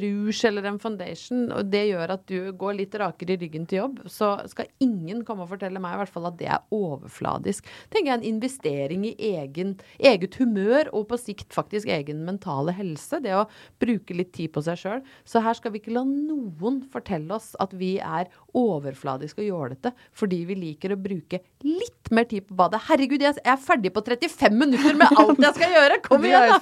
rouge 0.03 0.45
eller 0.49 0.69
en 0.71 0.79
foundation, 0.83 1.47
og 1.55 1.71
det 1.73 1.85
gjør 1.91 2.15
at 2.17 2.25
du 2.31 2.53
går 2.59 2.77
litt 2.79 2.95
rakere 3.01 3.35
i 3.35 3.41
ryggen 3.41 3.67
til 3.71 3.83
jobb, 3.83 4.01
så 4.11 4.33
skal 4.51 4.71
ingen 4.83 5.25
komme 5.27 5.45
og 5.47 5.53
fortelle 5.53 5.83
meg 5.83 5.97
i 5.97 6.01
hvert 6.03 6.13
fall 6.15 6.29
at 6.31 6.39
det 6.41 6.49
er 6.51 6.65
overfladisk. 6.75 7.69
Tenker 7.93 8.13
jeg 8.13 8.19
en 8.21 8.29
investering 8.35 9.07
i 9.09 9.15
egen, 9.33 9.77
eget 9.99 10.37
humør 10.41 10.91
og 10.97 11.09
på 11.11 11.21
sikt 11.21 11.55
faktisk 11.57 11.91
egen 11.93 12.25
mentale 12.27 12.75
helse. 12.77 13.21
Det 13.23 13.35
å 13.37 13.47
bruke 13.83 14.17
litt 14.17 14.33
tid 14.37 14.53
på 14.55 14.63
seg 14.67 14.81
sjøl. 14.81 15.05
Så 15.29 15.43
her 15.45 15.57
skal 15.59 15.75
vi 15.75 15.83
ikke 15.83 15.95
la 15.95 16.05
noen 16.07 16.81
fortelle 16.93 17.35
oss 17.37 17.53
at 17.63 17.75
vi 17.77 17.97
er 18.03 18.31
overfladiske 18.57 19.43
og 19.45 19.49
jålete 19.51 19.93
fordi 20.17 20.41
vi 20.49 20.57
liker 20.59 20.95
å 20.95 20.99
bruke 21.01 21.41
litt 21.67 22.11
mer 22.15 22.27
tid 22.31 22.47
på 22.49 22.57
badet. 22.59 22.81
Herregud, 22.89 23.23
jeg 23.23 23.37
er 23.39 23.61
ferdig 23.61 23.93
på 23.95 24.03
35 24.07 24.57
minutter 24.57 24.97
med 24.99 25.13
alt 25.21 25.39
jeg 25.39 25.57
skal 25.59 25.75
gjøre! 25.77 26.01
Kom 26.07 26.25
igjen, 26.29 26.49
da! 26.51 26.59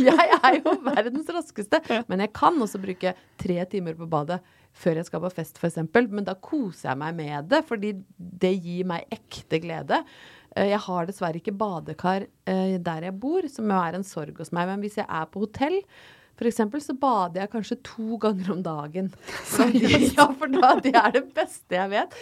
Jeg 0.10 0.38
er 0.40 0.56
jo 0.60 0.74
verdens 0.84 1.28
raskeste. 1.32 1.80
Men 2.10 2.24
jeg 2.24 2.32
kan 2.36 2.58
også 2.60 2.80
bruke 2.82 3.14
tre 3.40 3.58
timer 3.70 3.96
på 3.98 4.08
badet 4.10 4.40
før 4.80 5.00
jeg 5.00 5.08
skal 5.08 5.22
på 5.24 5.32
fest, 5.34 5.58
f.eks. 5.58 5.80
Men 6.10 6.26
da 6.26 6.36
koser 6.38 6.92
jeg 6.92 7.00
meg 7.00 7.16
med 7.18 7.48
det, 7.50 7.64
fordi 7.66 7.94
det 8.18 8.52
gir 8.62 8.86
meg 8.90 9.10
ekte 9.14 9.58
glede. 9.62 10.02
Eh, 10.54 10.70
Jeg 10.70 10.82
har 10.86 11.08
dessverre 11.08 11.40
ikke 11.40 11.56
badekar 11.58 12.28
eh, 12.46 12.78
der 12.78 13.08
jeg 13.10 13.18
bor, 13.22 13.46
som 13.50 13.70
jo 13.70 13.80
er 13.80 13.98
en 13.98 14.06
sorg 14.06 14.38
hos 14.38 14.54
meg. 14.54 14.70
Men 14.70 14.84
hvis 14.84 15.00
jeg 15.00 15.08
er 15.08 15.28
på 15.30 15.42
hotell, 15.46 15.80
eksempel, 16.48 16.80
så 16.80 16.94
bader 16.96 17.42
jeg 17.42 17.50
kanskje 17.52 17.76
to 17.84 18.16
ganger 18.22 18.52
om 18.54 18.62
dagen. 18.64 19.10
Så, 19.50 19.66
ja, 20.16 20.24
for 20.32 20.48
da, 20.48 20.70
det 20.80 20.94
er 20.96 21.12
det 21.18 21.24
beste 21.36 21.76
jeg 21.76 21.92
vet. 21.92 22.16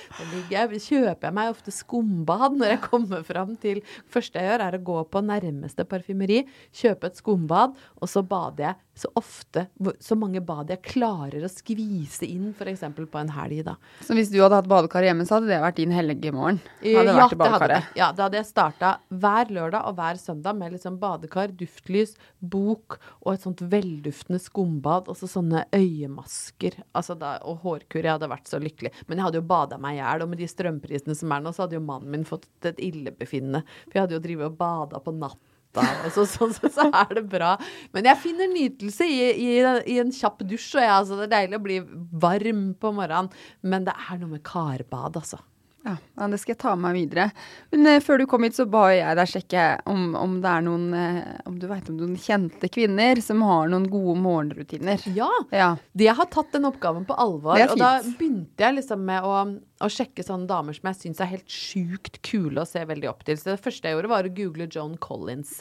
Da 0.50 0.64
kjøper 0.66 1.28
jeg 1.28 1.36
meg 1.36 1.52
ofte 1.52 1.74
skumbad 1.74 2.56
når 2.58 2.72
jeg 2.74 2.82
kommer 2.88 3.22
fram 3.26 3.54
til 3.62 3.78
første 4.10 4.40
jeg 4.40 4.50
gjør, 4.50 4.64
er 4.66 4.78
å 4.78 4.84
gå 4.90 4.98
på 5.12 5.22
nærmeste 5.22 5.86
parfymeri, 5.86 6.40
kjøpe 6.74 7.12
et 7.12 7.20
skumbad, 7.20 7.78
og 8.00 8.10
så 8.10 8.24
bader 8.26 8.70
jeg 8.72 8.80
så 8.98 9.10
ofte, 9.18 9.66
så 10.02 10.16
mange 10.18 10.40
bad 10.44 10.72
jeg 10.72 10.82
klarer 10.86 11.44
å 11.44 11.50
skvise 11.52 12.26
inn, 12.26 12.50
f.eks. 12.56 12.84
på 12.98 13.20
en 13.20 13.32
helg, 13.36 13.62
da. 13.66 13.76
Så 14.04 14.16
hvis 14.18 14.32
du 14.32 14.40
hadde 14.42 14.58
hatt 14.58 14.70
badekar 14.70 15.06
hjemme, 15.06 15.26
så 15.28 15.38
hadde 15.38 15.50
det 15.52 15.60
vært 15.62 15.78
din 15.78 15.94
helgemorgen? 15.94 16.60
ja, 16.82 17.04
det 17.06 17.50
hadde 17.54 17.70
det. 17.72 17.80
Ja, 17.98 18.10
da 18.12 18.26
hadde 18.26 18.40
jeg 18.40 18.48
starta 18.48 18.94
hver 19.08 19.52
lørdag 19.54 19.88
og 19.88 19.98
hver 19.98 20.20
søndag 20.20 20.58
med 20.58 20.74
liksom 20.74 20.98
badekar, 21.02 21.52
duftlys, 21.58 22.16
bok 22.38 22.98
og 23.22 23.32
et 23.34 23.44
sånt 23.46 23.62
velduftende 23.70 24.40
skumbad. 24.42 25.10
Og 25.10 25.18
så 25.18 25.30
sånne 25.30 25.64
øyemasker 25.74 26.80
altså 26.92 27.16
da, 27.18 27.36
og 27.46 27.62
hårkur. 27.64 28.02
Jeg 28.02 28.16
hadde 28.16 28.30
vært 28.30 28.50
så 28.50 28.60
lykkelig. 28.62 28.94
Men 29.06 29.20
jeg 29.20 29.28
hadde 29.28 29.42
jo 29.42 29.48
bada 29.50 29.78
meg 29.80 29.98
i 29.98 30.02
hjel, 30.02 30.24
og 30.24 30.32
med 30.32 30.42
de 30.42 30.50
strømprisene 30.50 31.18
som 31.18 31.34
er 31.34 31.44
nå, 31.44 31.54
så 31.54 31.66
hadde 31.66 31.78
jo 31.78 31.84
mannen 31.84 32.10
min 32.12 32.26
fått 32.28 32.48
et 32.68 32.82
illebefinnende. 32.82 33.64
For 33.86 33.98
jeg 33.98 34.06
hadde 34.06 34.18
jo 34.18 34.24
drevet 34.26 34.52
og 34.52 34.58
bada 34.60 35.02
på 35.02 35.14
natta. 35.18 35.54
Og 35.76 36.08
så, 36.14 36.24
sånn 36.26 36.54
sett 36.56 36.74
så 36.74 36.88
er 36.88 37.12
det 37.18 37.26
bra. 37.30 37.52
Men 37.94 38.08
jeg 38.10 38.22
finner 38.22 38.50
nytelse 38.50 39.06
i, 39.06 39.20
i, 39.34 39.52
i 39.94 39.98
en 40.02 40.14
kjapp 40.14 40.42
dusj. 40.48 40.72
Og 40.78 40.82
jeg, 40.82 40.94
altså, 40.94 41.20
det 41.20 41.28
er 41.28 41.34
deilig 41.36 41.60
å 41.60 41.66
bli 41.68 41.78
varm 42.24 42.64
på 42.80 42.94
morgenen, 42.96 43.30
men 43.62 43.86
det 43.86 43.94
er 43.94 44.18
noe 44.22 44.36
med 44.36 44.44
karbad, 44.46 45.20
altså. 45.20 45.40
Ja, 45.86 46.26
det 46.28 46.40
skal 46.42 46.52
jeg 46.52 46.60
ta 46.60 46.72
med 46.74 46.88
meg 46.88 46.96
videre. 46.98 47.28
Men 47.72 47.86
eh, 47.88 48.00
før 48.04 48.20
du 48.20 48.26
kom 48.28 48.44
hit, 48.44 48.56
så 48.58 48.66
ba 48.68 48.88
jeg 48.92 49.16
deg 49.16 49.30
sjekke 49.30 49.66
om, 49.88 50.10
om 50.18 50.34
det 50.42 50.50
er 50.50 50.64
noen 50.66 50.88
eh, 50.96 51.20
Om 51.48 51.56
du 51.62 51.68
veit 51.70 51.88
om 51.88 51.96
noen 52.00 52.18
kjente 52.20 52.68
kvinner 52.72 53.22
som 53.24 53.40
har 53.46 53.70
noen 53.72 53.86
gode 53.88 54.18
morgenrutiner. 54.20 55.06
Ja. 55.16 55.30
Ja. 55.54 55.70
De 55.96 56.10
har 56.10 56.28
tatt 56.32 56.52
den 56.52 56.68
oppgaven 56.68 57.06
på 57.08 57.16
alvor. 57.16 57.62
Og 57.62 57.80
da 57.80 57.94
begynte 58.04 58.66
jeg 58.66 58.80
liksom 58.80 59.06
med 59.08 59.24
å, 59.24 59.38
å 59.84 59.88
sjekke 59.92 60.24
sånne 60.26 60.48
damer 60.50 60.74
som 60.76 60.88
jeg 60.90 60.98
syns 60.98 61.20
er 61.22 61.30
helt 61.30 61.52
sjukt 61.52 62.18
kule 62.26 62.62
å 62.62 62.68
se 62.68 62.82
veldig 62.88 63.08
opp 63.10 63.24
til. 63.26 63.38
Så 63.38 63.52
det 63.52 63.62
første 63.62 63.88
jeg 63.88 63.96
gjorde, 63.96 64.10
var 64.10 64.26
å 64.26 64.32
google 64.34 64.66
Joan 64.66 64.96
Collins. 65.02 65.60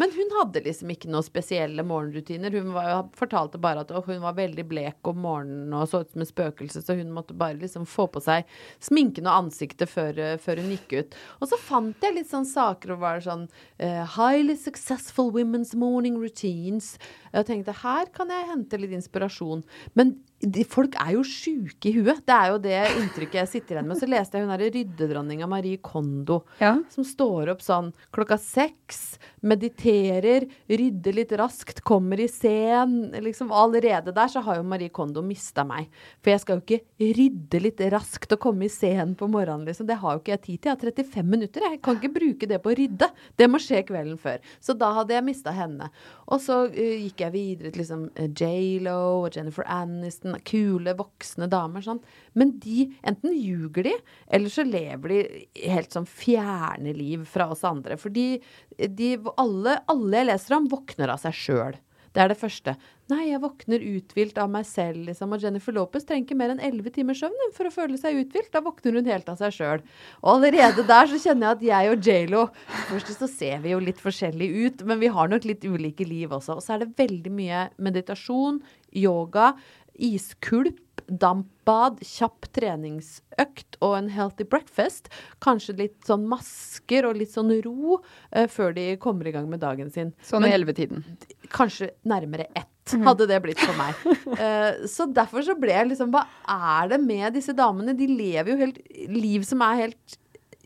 Men 0.00 0.12
hun 0.14 0.34
hadde 0.38 0.64
liksom 0.66 0.92
ikke 0.92 1.10
noen 1.12 1.26
spesielle 1.26 1.86
morgenrutiner. 1.86 2.54
Hun 2.54 2.74
var, 2.76 3.06
fortalte 3.16 3.60
bare 3.62 3.84
at 3.84 3.94
hun 3.94 4.20
var 4.24 4.36
veldig 4.36 4.66
blek 4.68 5.10
om 5.10 5.22
morgenen 5.24 5.72
og 5.74 5.88
så 5.90 6.02
ut 6.04 6.12
som 6.12 6.24
et 6.24 6.30
spøkelse, 6.30 6.84
så 6.84 6.98
hun 6.98 7.12
måtte 7.14 7.36
bare 7.36 7.58
liksom 7.60 7.86
få 7.88 8.06
på 8.12 8.22
seg 8.24 8.44
sminken 8.84 9.28
og 9.30 9.46
ansiktet 9.46 9.90
før, 9.90 10.20
før 10.42 10.60
hun 10.62 10.74
gikk 10.74 10.96
ut. 10.98 11.18
Og 11.40 11.50
så 11.50 11.60
fant 11.60 12.04
jeg 12.04 12.18
litt 12.18 12.30
sånn 12.30 12.48
saker 12.48 12.94
og 12.94 13.02
var 13.04 13.24
sånn 13.24 13.46
uh, 13.48 14.04
Highly 14.16 14.56
successful 14.60 15.32
women's 15.34 15.74
morning 15.78 16.18
routines. 16.20 16.94
Jeg 17.32 17.48
tenkte 17.48 17.76
her 17.80 18.12
kan 18.14 18.30
jeg 18.32 18.50
hente 18.50 18.80
litt 18.80 18.94
inspirasjon. 18.94 19.64
Men 19.98 20.16
folk 20.68 20.94
er 21.00 21.14
jo 21.14 21.22
sjuke 21.24 21.88
i 21.88 21.94
huet. 21.96 22.20
Det 22.26 22.34
er 22.34 22.50
jo 22.52 22.58
det 22.60 22.80
inntrykket 22.98 23.38
jeg 23.40 23.48
sitter 23.48 23.76
igjen 23.78 23.88
med. 23.88 23.98
Så 24.00 24.08
leste 24.10 24.36
jeg 24.36 24.44
hun 24.44 24.52
derre 24.52 24.70
ryddedronninga 24.74 25.48
Marie 25.48 25.78
Kondo, 25.78 26.42
Ja. 26.60 26.76
som 26.90 27.04
står 27.04 27.52
opp 27.54 27.62
sånn 27.64 27.92
klokka 28.12 28.38
seks, 28.38 29.18
mediterer, 29.42 30.46
rydder 30.68 31.14
litt 31.16 31.32
raskt, 31.32 31.82
kommer 31.82 32.20
i 32.20 32.28
scen. 32.28 33.12
Liksom 33.24 33.52
allerede 33.52 34.12
der 34.14 34.28
så 34.28 34.42
har 34.44 34.56
jo 34.56 34.62
Marie 34.62 34.90
Kondo 34.90 35.22
mista 35.22 35.64
meg. 35.64 35.88
For 36.22 36.30
jeg 36.34 36.40
skal 36.40 36.60
jo 36.60 36.64
ikke 36.64 37.14
rydde 37.18 37.60
litt 37.62 37.80
raskt 37.92 38.32
og 38.32 38.40
komme 38.40 38.66
i 38.66 38.72
scen 38.72 39.14
på 39.14 39.28
morgenen, 39.30 39.66
liksom. 39.68 39.86
Det 39.86 39.96
har 40.00 40.16
jo 40.16 40.22
ikke 40.22 40.34
jeg 40.34 40.42
tid 40.42 40.60
til. 40.60 40.70
Jeg 40.70 40.76
har 40.76 40.92
35 41.04 41.30
minutter. 41.30 41.60
Jeg 41.70 41.82
kan 41.84 41.96
ikke 41.96 42.14
bruke 42.14 42.48
det 42.48 42.60
på 42.62 42.72
å 42.72 42.76
rydde. 42.78 43.10
Det 43.36 43.48
må 43.50 43.60
skje 43.62 43.84
kvelden 43.86 44.18
før. 44.20 44.38
Så 44.60 44.76
da 44.76 44.92
hadde 44.98 45.14
jeg 45.16 45.24
mista 45.24 45.52
henne. 45.54 45.90
Og 46.28 46.40
så 46.40 46.64
uh, 46.68 46.94
gikk 47.04 47.20
jeg 47.20 47.34
videre 47.34 47.70
til 47.70 47.82
liksom 47.82 48.06
eh, 48.16 48.30
J.Lo 48.30 49.24
og 49.24 49.36
Jennifer 49.36 49.66
Aniston, 49.70 50.23
kule, 50.48 50.96
voksne 50.98 51.48
damer. 51.52 51.84
Sånn. 51.84 52.02
Men 52.38 52.54
de 52.62 52.88
enten 53.06 53.34
ljuger 53.36 53.88
de, 53.88 53.94
eller 54.32 54.52
så 54.52 54.66
lever 54.66 55.14
de 55.14 55.22
helt 55.70 55.94
sånn 55.94 56.08
fjerne 56.08 56.94
liv 56.96 57.24
fra 57.30 57.50
oss 57.54 57.64
andre. 57.68 57.98
Fordi 58.00 58.28
alle, 59.36 59.80
alle 59.90 60.20
jeg 60.20 60.30
leser 60.32 60.58
om, 60.58 60.70
våkner 60.72 61.14
av 61.14 61.22
seg 61.24 61.36
sjøl. 61.44 61.82
Det 62.14 62.22
er 62.22 62.30
det 62.30 62.38
første. 62.38 62.76
Nei, 63.10 63.24
jeg 63.32 63.40
våkner 63.42 63.82
uthvilt 63.84 64.36
av 64.38 64.46
meg 64.48 64.64
selv, 64.68 65.00
liksom. 65.08 65.32
Og 65.34 65.42
Jennifer 65.42 65.74
Lopez 65.74 66.06
trenger 66.06 66.28
ikke 66.28 66.36
mer 66.38 66.52
enn 66.52 66.62
elleve 66.62 66.92
timers 66.94 67.18
søvn 67.24 67.50
for 67.56 67.66
å 67.66 67.72
føle 67.74 67.98
seg 67.98 68.20
uthvilt. 68.20 68.52
Da 68.54 68.62
våkner 68.62 68.94
hun 69.00 69.10
helt 69.10 69.26
av 69.32 69.40
seg 69.40 69.56
sjøl. 69.56 69.82
Og 70.22 70.30
allerede 70.36 70.86
der 70.86 71.10
så 71.10 71.18
kjenner 71.18 71.50
jeg 71.50 71.56
at 71.58 71.64
jeg 71.68 71.90
og 71.90 72.08
J.Lo 72.08 72.44
Først 72.92 73.10
så 73.18 73.28
ser 73.28 73.58
vi 73.64 73.74
jo 73.74 73.82
litt 73.82 73.98
forskjellig 74.00 74.48
ut, 74.54 74.86
men 74.86 75.02
vi 75.02 75.10
har 75.10 75.32
nok 75.32 75.48
litt 75.50 75.66
ulike 75.66 76.06
liv 76.06 76.32
også. 76.38 76.60
Og 76.60 76.64
så 76.64 76.76
er 76.76 76.84
det 76.84 76.94
veldig 77.02 77.34
mye 77.34 77.66
meditasjon, 77.82 78.62
yoga, 78.94 79.50
iskulp, 79.98 80.80
dampbad, 81.06 81.98
kjapp 82.06 82.46
treningsøkt 82.56 83.76
og 83.84 83.96
en 83.98 84.08
healthy 84.14 84.44
breakfast. 84.48 85.10
Kanskje 85.44 85.76
litt 85.78 85.98
sånn 86.08 86.24
masker 86.30 87.04
og 87.08 87.18
litt 87.20 87.32
sånn 87.34 87.52
ro 87.66 87.98
uh, 88.00 88.46
før 88.48 88.72
de 88.76 88.86
kommer 89.02 89.28
i 89.28 89.34
gang 89.34 89.48
med 89.50 89.60
dagen 89.60 89.90
sin. 89.92 90.14
Sånn 90.24 90.46
i 90.48 90.52
ellevetiden. 90.54 91.04
kanskje 91.52 91.90
nærmere 92.04 92.46
ett, 92.56 92.70
Mhm. 92.92 93.04
hadde 93.06 93.26
det 93.28 93.42
blitt 93.42 93.58
for 93.60 93.72
meg. 93.78 93.94
Uh, 94.36 94.86
så 94.86 95.06
derfor 95.12 95.40
så 95.42 95.54
ble 95.58 95.72
jeg 95.72 95.88
liksom 95.88 96.10
Hva 96.12 96.26
er 96.48 96.88
det 96.88 97.00
med 97.00 97.32
disse 97.32 97.54
damene? 97.56 97.96
De 97.96 98.06
lever 98.06 98.52
jo 98.52 98.56
helt 98.58 98.78
liv 99.08 99.42
som 99.44 99.62
er 99.62 99.76
helt 99.86 100.18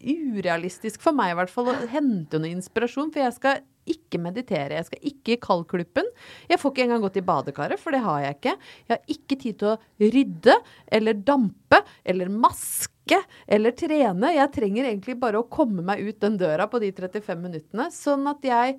urealistisk 0.02 1.00
for 1.02 1.12
meg, 1.12 1.32
i 1.32 1.38
hvert 1.38 1.50
fall. 1.50 1.70
Å 1.72 1.88
hente 1.90 2.38
noe 2.40 2.50
inspirasjon. 2.54 3.12
For 3.12 3.22
jeg 3.22 3.34
skal 3.36 3.60
ikke 3.94 4.20
meditere. 4.22 4.78
Jeg 4.78 4.88
skal 4.88 5.10
ikke 5.12 5.34
i 5.34 5.40
kaldkluppen. 5.42 6.10
Jeg 6.50 6.60
får 6.60 6.74
ikke 6.74 6.86
engang 6.86 7.04
gått 7.06 7.18
i 7.20 7.24
badekaret, 7.28 7.80
for 7.80 7.94
det 7.94 8.02
har 8.04 8.20
jeg 8.24 8.38
ikke. 8.38 8.54
Jeg 8.86 8.94
har 8.94 9.16
ikke 9.16 9.40
tid 9.44 9.58
til 9.62 9.72
å 9.72 9.78
rydde 10.16 10.58
eller 10.98 11.24
dampe 11.32 11.82
eller 12.04 12.32
maske 12.32 13.22
eller 13.48 13.74
trene. 13.78 14.34
Jeg 14.36 14.54
trenger 14.54 14.90
egentlig 14.90 15.18
bare 15.20 15.40
å 15.40 15.48
komme 15.50 15.84
meg 15.86 16.04
ut 16.04 16.20
den 16.24 16.38
døra 16.40 16.68
på 16.70 16.80
de 16.82 16.92
35 16.92 17.42
minuttene, 17.42 17.90
sånn 17.94 18.28
at 18.30 18.44
jeg 18.44 18.78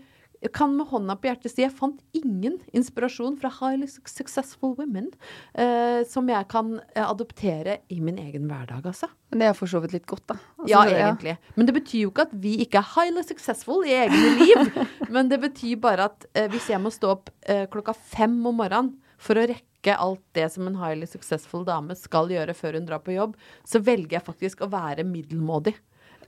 kan 0.56 0.72
med 0.78 0.88
hånda 0.88 1.18
på 1.20 1.28
hjertet 1.28 1.52
si 1.52 1.64
jeg 1.66 1.74
fant 1.76 2.00
ingen 2.16 2.56
inspirasjon 2.76 3.36
fra 3.42 3.52
highly 3.60 3.90
successful 3.90 4.76
women 4.78 5.10
eh, 5.54 6.06
som 6.08 6.30
jeg 6.32 6.48
kan 6.52 6.78
eh, 6.94 7.04
adoptere 7.04 7.80
i 7.92 8.00
min 8.00 8.22
egen 8.22 8.48
hverdag, 8.48 8.88
altså. 8.88 9.10
Men 9.30 9.44
det 9.44 9.50
er 9.50 9.58
for 9.58 9.70
så 9.70 9.82
vidt 9.84 9.98
litt 9.98 10.08
godt, 10.10 10.24
da. 10.32 10.38
Altså, 10.58 10.70
Ja, 10.72 10.86
egentlig. 10.88 11.36
Men 11.60 11.68
det 11.68 11.76
betyr 11.76 12.06
jo 12.06 12.14
ikke 12.14 12.30
at 12.30 12.38
vi 12.46 12.56
ikke 12.64 12.80
er 12.80 12.88
highly 12.96 13.26
successful 13.28 13.84
i 13.86 13.98
egne 14.06 14.32
liv. 14.40 14.80
Men 15.16 15.30
det 15.30 15.42
betyr 15.44 15.76
bare 15.84 16.08
at 16.10 16.26
eh, 16.34 16.48
hvis 16.52 16.72
jeg 16.72 16.82
må 16.82 16.94
stå 16.94 17.14
opp 17.18 17.34
eh, 17.44 17.68
klokka 17.72 17.94
fem 17.98 18.40
om 18.40 18.62
morgenen 18.64 18.96
for 19.20 19.38
å 19.38 19.46
rekke 19.50 19.96
alt 20.00 20.24
det 20.36 20.48
som 20.54 20.68
en 20.68 20.80
highly 20.80 21.08
successful 21.10 21.66
dame 21.68 21.96
skal 22.00 22.32
gjøre 22.32 22.56
før 22.56 22.80
hun 22.80 22.88
drar 22.88 23.04
på 23.04 23.16
jobb, 23.16 23.36
så 23.68 23.84
velger 23.84 24.18
jeg 24.18 24.28
faktisk 24.32 24.64
å 24.64 24.72
være 24.72 25.06
middelmådig. 25.08 25.76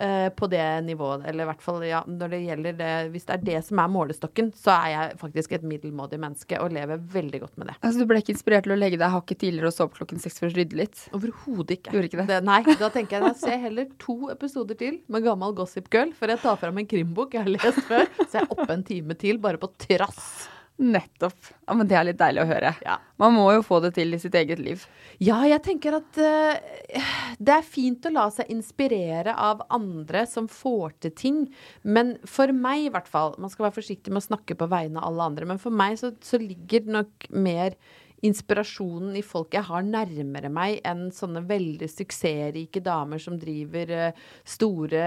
Eh, 0.01 0.27
på 0.35 0.49
det 0.51 0.65
nivået. 0.87 1.25
Eller 1.29 1.45
i 1.45 1.49
hvert 1.51 1.63
fall, 1.63 1.81
ja, 1.87 2.01
når 2.07 2.33
det 2.33 2.41
gjelder 2.45 2.77
det 2.79 2.91
Hvis 3.13 3.27
det 3.27 3.35
er 3.35 3.45
det 3.49 3.59
som 3.67 3.81
er 3.83 3.91
målestokken, 3.91 4.51
så 4.57 4.73
er 4.75 4.89
jeg 4.93 5.17
faktisk 5.21 5.55
et 5.57 5.65
middelmådig 5.67 6.19
menneske 6.21 6.59
og 6.61 6.73
lever 6.75 7.01
veldig 7.13 7.41
godt 7.45 7.61
med 7.61 7.71
det. 7.71 7.77
Altså 7.81 8.01
Du 8.01 8.09
ble 8.09 8.21
ikke 8.23 8.35
inspirert 8.35 8.67
til 8.67 8.75
å 8.75 8.79
legge 8.79 8.99
deg 9.01 9.15
hakket 9.15 9.41
tidligere 9.45 9.71
og 9.71 9.77
sove 9.77 9.95
klokken 9.97 10.21
seks 10.23 10.41
for 10.41 10.49
å 10.49 10.55
rydde 10.55 10.79
litt? 10.79 11.05
Overhodet 11.17 11.77
ikke. 11.77 11.95
Gjorde 11.95 12.11
ikke 12.11 12.21
det? 12.23 12.29
det? 12.33 12.41
Nei, 12.47 12.61
da 12.81 12.91
tenker 12.93 13.17
jeg 13.17 13.27
da 13.27 13.33
ser 13.37 13.55
jeg 13.55 13.65
heller 13.67 13.91
to 14.01 14.17
episoder 14.33 14.79
til 14.79 15.01
med 15.11 15.27
gammel 15.27 15.55
Gossip 15.57 15.91
Girl, 15.93 16.15
før 16.17 16.35
jeg 16.35 16.43
tar 16.45 16.57
fram 16.61 16.81
en 16.81 16.89
krimbok 16.95 17.37
jeg 17.37 17.45
har 17.45 17.53
lest 17.57 17.85
før. 17.89 18.09
Så 18.23 18.39
jeg 18.39 18.47
er 18.47 18.55
oppe 18.57 18.71
en 18.73 18.87
time 18.87 19.17
til, 19.19 19.39
bare 19.41 19.61
på 19.61 19.71
trass. 19.87 20.50
Nettopp. 20.81 21.37
Ja, 21.67 21.75
Men 21.77 21.87
det 21.87 21.97
er 21.97 22.07
litt 22.07 22.17
deilig 22.17 22.41
å 22.41 22.49
høre. 22.49 22.73
Ja. 22.81 22.97
Man 23.21 23.35
må 23.37 23.45
jo 23.53 23.61
få 23.65 23.77
det 23.83 23.93
til 23.99 24.15
i 24.15 24.19
sitt 24.21 24.33
eget 24.37 24.59
liv. 24.61 24.81
Ja, 25.21 25.37
jeg 25.45 25.61
tenker 25.61 25.99
at 25.99 26.17
uh, 26.17 27.03
det 27.37 27.53
er 27.53 27.67
fint 27.67 28.07
å 28.09 28.13
la 28.15 28.25
seg 28.33 28.49
inspirere 28.49 29.35
av 29.37 29.61
andre 29.69 30.25
som 30.29 30.49
får 30.49 30.95
til 31.05 31.13
ting. 31.17 31.41
Men 31.83 32.15
for 32.25 32.49
meg, 32.55 32.87
i 32.87 32.93
hvert 32.93 33.09
fall 33.11 33.35
Man 33.37 33.51
skal 33.53 33.67
være 33.67 33.77
forsiktig 33.77 34.13
med 34.13 34.23
å 34.23 34.29
snakke 34.31 34.57
på 34.57 34.69
vegne 34.71 35.01
av 35.01 35.11
alle 35.11 35.27
andre. 35.29 35.49
Men 35.53 35.61
for 35.61 35.73
meg 35.73 35.99
så, 36.01 36.15
så 36.25 36.41
ligger 36.41 36.87
det 36.87 36.95
nok 36.97 37.29
mer 37.29 37.77
inspirasjonen 38.25 39.15
i 39.17 39.23
folk 39.25 39.55
jeg 39.55 39.65
har 39.65 39.85
nærmere 39.85 40.49
meg, 40.53 40.79
enn 40.85 41.07
sånne 41.13 41.41
veldig 41.49 41.89
suksessrike 41.89 42.81
damer 42.85 43.21
som 43.21 43.37
driver 43.41 43.93
uh, 43.97 44.23
store 44.45 45.05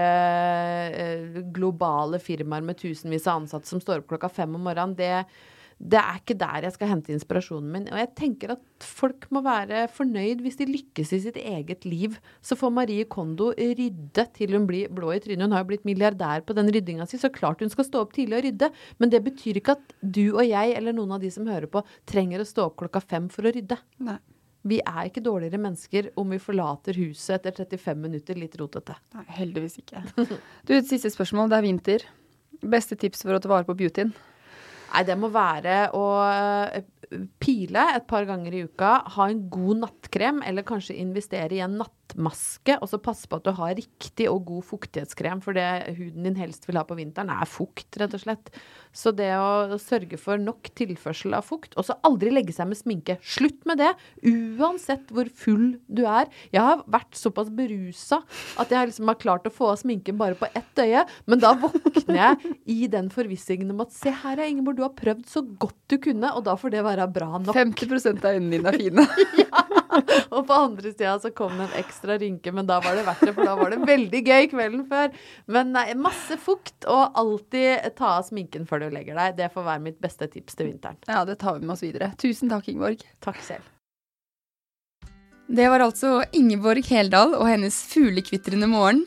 uh, 0.95 1.43
globale 1.55 2.19
firmaer 2.23 2.63
med 2.63 2.79
tusenvis 2.79 3.27
av 3.27 3.43
ansatte 3.43 3.71
som 3.71 3.83
står 3.83 4.03
opp 4.03 4.09
klokka 4.13 4.31
fem 4.31 4.55
om 4.55 4.67
morgenen. 4.67 4.95
Det, 4.99 5.11
det 5.75 5.99
er 5.99 6.19
ikke 6.21 6.37
der 6.39 6.65
jeg 6.65 6.73
skal 6.75 6.89
hente 6.89 7.11
inspirasjonen 7.11 7.71
min. 7.71 7.87
Og 7.91 7.99
jeg 7.99 8.11
tenker 8.15 8.53
at 8.53 8.85
folk 8.85 9.27
må 9.35 9.41
være 9.43 9.85
fornøyd 9.91 10.43
hvis 10.43 10.59
de 10.61 10.67
lykkes 10.69 11.11
i 11.17 11.19
sitt 11.25 11.39
eget 11.41 11.83
liv. 11.87 12.15
Så 12.45 12.55
får 12.59 12.71
Marie 12.73 13.07
Kondo 13.11 13.51
rydde 13.57 14.25
til 14.37 14.55
hun 14.55 14.67
blir 14.69 14.91
blå 14.95 15.11
i 15.15 15.19
trynet. 15.23 15.43
Hun 15.43 15.55
har 15.55 15.65
jo 15.65 15.71
blitt 15.73 15.87
milliardær 15.87 16.45
på 16.47 16.55
den 16.55 16.71
ryddinga 16.71 17.07
si, 17.09 17.19
så 17.19 17.31
klart 17.33 17.63
hun 17.63 17.73
skal 17.73 17.87
stå 17.89 18.05
opp 18.05 18.15
tidlig 18.15 18.39
og 18.39 18.45
rydde. 18.47 18.69
Men 19.03 19.11
det 19.11 19.21
betyr 19.25 19.59
ikke 19.59 19.75
at 19.75 19.97
du 19.99 20.23
og 20.29 20.45
jeg, 20.47 20.77
eller 20.77 20.95
noen 20.95 21.17
av 21.17 21.25
de 21.25 21.33
som 21.33 21.49
hører 21.49 21.67
på, 21.71 21.83
trenger 22.07 22.41
å 22.41 22.47
stå 22.47 22.69
opp 22.69 22.79
klokka 22.79 23.03
fem 23.03 23.27
for 23.33 23.47
å 23.47 23.53
rydde. 23.55 23.79
Nei. 24.07 24.19
Vi 24.65 24.79
er 24.81 25.11
ikke 25.11 25.21
dårligere 25.21 25.61
mennesker 25.61 26.07
om 26.17 26.31
vi 26.33 26.39
forlater 26.41 26.97
huset 26.97 27.35
etter 27.35 27.67
35 27.67 27.99
minutter 28.01 28.39
litt 28.39 28.55
rotete. 28.57 28.95
Nei, 29.13 29.25
heldigvis 29.37 29.77
ikke. 29.83 30.01
Du, 30.65 30.73
et 30.73 30.87
siste 30.89 31.11
spørsmål. 31.13 31.51
Det 31.51 31.59
er 31.59 31.67
vinter. 31.67 32.07
Beste 32.65 32.97
tips 32.97 33.21
for 33.27 33.37
å 33.37 33.43
ta 33.43 33.51
vare 33.51 33.67
på 33.67 33.75
beautyen? 33.77 34.15
Nei, 34.95 35.03
det 35.03 35.17
må 35.19 35.27
være 35.27 35.89
å 35.91 36.03
eh, 36.23 36.85
pile 37.43 37.81
et 37.97 38.05
par 38.07 38.23
ganger 38.29 38.55
i 38.55 38.61
uka, 38.63 38.93
ha 39.17 39.27
en 39.27 39.41
god 39.51 39.81
nattkrem, 39.81 40.39
eller 40.47 40.63
kanskje 40.67 40.95
investere 41.01 41.57
i 41.57 41.63
en 41.65 41.75
nattmaske, 42.15 42.77
og 42.81 42.89
så 42.89 42.99
passe 43.01 43.27
på 43.27 43.37
at 43.39 43.45
du 43.45 43.51
har 43.55 43.75
riktig 43.75 44.27
og 44.29 44.45
god 44.47 44.63
fuktighetskrem, 44.65 45.41
for 45.43 45.53
det 45.53 45.95
huden 45.97 46.23
din 46.23 46.35
helst 46.39 46.67
vil 46.67 46.77
ha 46.77 46.85
på 46.87 46.97
vinteren, 46.97 47.29
er 47.29 47.45
fukt, 47.45 47.97
rett 47.99 48.13
og 48.13 48.21
slett. 48.21 48.51
Så 48.95 49.11
det 49.11 49.31
å 49.37 49.77
sørge 49.81 50.17
for 50.17 50.39
nok 50.39 50.69
tilførsel 50.75 51.35
av 51.35 51.45
fukt, 51.45 51.75
og 51.75 51.85
så 51.87 51.97
aldri 52.07 52.31
legge 52.31 52.55
seg 52.55 52.69
med 52.69 52.79
sminke. 52.79 53.17
Slutt 53.21 53.65
med 53.67 53.81
det, 53.83 53.91
uansett 54.23 55.11
hvor 55.11 55.29
full 55.35 55.75
du 55.87 56.05
er. 56.07 56.29
Jeg 56.53 56.63
har 56.63 56.83
vært 56.87 57.15
såpass 57.17 57.51
berusa 57.53 58.21
at 58.61 58.71
jeg 58.71 58.91
liksom 58.91 59.11
har 59.11 59.19
klart 59.19 59.47
å 59.47 59.53
få 59.53 59.73
av 59.73 59.81
sminken 59.81 60.19
bare 60.19 60.37
på 60.39 60.49
ett 60.55 60.83
øye, 60.83 61.05
men 61.27 61.43
da 61.43 61.53
våkner 61.59 62.21
jeg 62.21 62.55
i 62.71 62.89
den 62.91 63.11
forvissingen 63.13 63.73
om 63.75 63.83
at 63.85 63.93
se 63.95 64.13
her 64.23 64.39
er 64.39 64.51
Ingeborg, 64.51 64.79
du 64.79 64.85
har 64.85 64.95
prøvd 64.95 65.27
så 65.29 65.43
godt 65.43 65.77
du 65.91 65.99
kunne, 66.01 66.31
og 66.33 66.45
da 66.47 66.55
får 66.59 66.73
det 66.73 66.85
være 66.85 67.09
bra 67.11 67.35
nok. 67.37 67.55
50 67.55 68.15
av 68.15 68.31
øynene 68.35 68.55
dine 68.55 68.71
er 68.71 68.79
fine. 68.79 69.07
ja. 69.43 69.65
Og 70.35 70.43
på 70.47 70.55
andre 70.55 70.91
sida 70.91 71.15
så 71.21 71.31
kom 71.35 71.53
det 71.55 71.67
en 71.69 71.77
ekstra 71.79 72.04
rynke, 72.09 72.53
men 72.55 72.67
da 72.69 72.79
var 72.83 72.97
det 72.97 73.05
verdt 73.07 73.23
det, 73.25 73.33
for 73.35 73.47
da 73.47 73.55
var 73.59 73.73
det 73.73 73.81
veldig 73.87 74.21
gøy 74.25 74.49
kvelden 74.53 74.83
før. 74.89 75.13
Men 75.51 75.73
nei, 75.75 75.87
masse 75.99 76.37
fukt, 76.41 76.77
og 76.85 77.17
alltid 77.17 77.89
ta 77.97 78.15
av 78.19 78.27
sminken 78.29 78.67
før 78.69 78.85
du 78.85 78.89
legger 78.93 79.17
deg. 79.19 79.37
Det 79.39 79.51
får 79.53 79.67
være 79.69 79.85
mitt 79.87 80.01
beste 80.03 80.29
tips 80.31 80.57
til 80.59 80.71
vinteren. 80.71 80.99
Ja, 81.09 81.23
det 81.27 81.39
tar 81.41 81.57
vi 81.57 81.65
med 81.65 81.75
oss 81.77 81.85
videre. 81.85 82.13
Tusen 82.21 82.51
takk, 82.51 82.69
Ingeborg. 82.71 83.01
Takk 83.25 83.41
selv. 83.45 83.71
Det 85.45 85.67
var 85.69 85.83
altså 85.85 86.23
Ingeborg 86.33 86.87
Heldal 86.89 87.35
og 87.37 87.45
hennes 87.49 87.75
fuglekvitrende 87.91 88.69
morgen. 88.69 89.03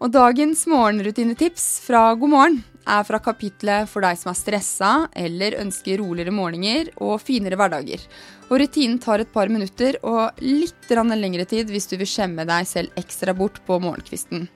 Og 0.00 0.12
dagens 0.12 0.66
morgenrutinetips 0.68 1.64
fra 1.84 2.10
God 2.16 2.32
morgen 2.32 2.60
er 2.90 3.06
fra 3.06 3.20
kapitlet 3.22 3.88
for 3.90 4.04
deg 4.04 4.18
som 4.18 4.32
er 4.32 4.38
stressa 4.38 4.90
eller 5.16 5.58
ønsker 5.62 6.00
roligere 6.02 6.34
morgener 6.34 6.90
og 6.98 7.20
finere 7.22 7.58
hverdager. 7.60 8.02
Og 8.50 8.60
rutinen 8.62 8.98
tar 9.02 9.22
et 9.22 9.32
par 9.32 9.52
minutter 9.52 9.98
og 10.02 10.40
litt 10.42 10.90
lengre 10.90 11.46
tid 11.46 11.70
hvis 11.70 11.86
du 11.86 11.96
vil 11.96 12.10
skjemme 12.10 12.46
deg 12.48 12.66
selv 12.66 12.90
ekstra 12.98 13.34
bort 13.34 13.60
på 13.66 13.78
morgenkvisten. 13.78 14.48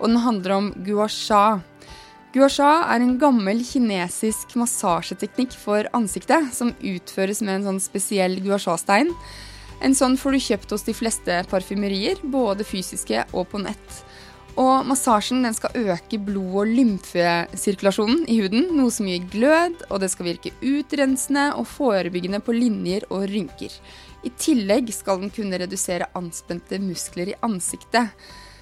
Og 0.00 0.08
den 0.08 0.22
handler 0.22 0.56
om 0.56 0.72
gua 0.86 1.08
sha. 1.08 1.60
Gua 2.32 2.48
sha 2.48 2.88
er 2.94 3.02
en 3.02 3.18
gammel 3.20 3.60
kinesisk 3.66 4.54
massasjeteknikk 4.56 5.52
for 5.52 5.88
ansiktet 5.92 6.52
som 6.54 6.72
utføres 6.80 7.42
med 7.42 7.58
en 7.58 7.66
sånn 7.70 7.82
spesiell 7.82 8.38
gua 8.40 8.58
sha-stein. 8.62 9.12
En 9.82 9.94
sånn 9.98 10.14
får 10.16 10.32
du 10.32 10.40
kjøpt 10.46 10.72
hos 10.72 10.86
de 10.86 10.94
fleste 10.94 11.42
parfymerier, 11.50 12.20
både 12.22 12.64
fysiske 12.64 13.26
og 13.34 13.48
på 13.50 13.60
nett. 13.64 14.02
Og 14.60 14.84
massasjen 14.84 15.46
skal 15.56 15.88
øke 15.88 16.18
blod- 16.20 16.58
og 16.60 16.68
lymfesirkulasjonen 16.68 18.26
i 18.28 18.36
huden, 18.42 18.66
noe 18.76 18.92
som 18.92 19.08
gir 19.08 19.24
glød, 19.32 19.86
og 19.88 20.02
det 20.02 20.10
skal 20.12 20.28
virke 20.28 20.52
utrensende 20.60 21.46
og 21.56 21.64
forebyggende 21.70 22.42
på 22.44 22.52
linjer 22.52 23.06
og 23.08 23.24
rynker. 23.32 23.72
I 24.22 24.30
tillegg 24.36 24.92
skal 24.92 25.22
den 25.22 25.32
kunne 25.32 25.58
redusere 25.58 26.10
anspente 26.18 26.78
muskler 26.82 27.32
i 27.32 27.38
ansiktet. 27.42 28.12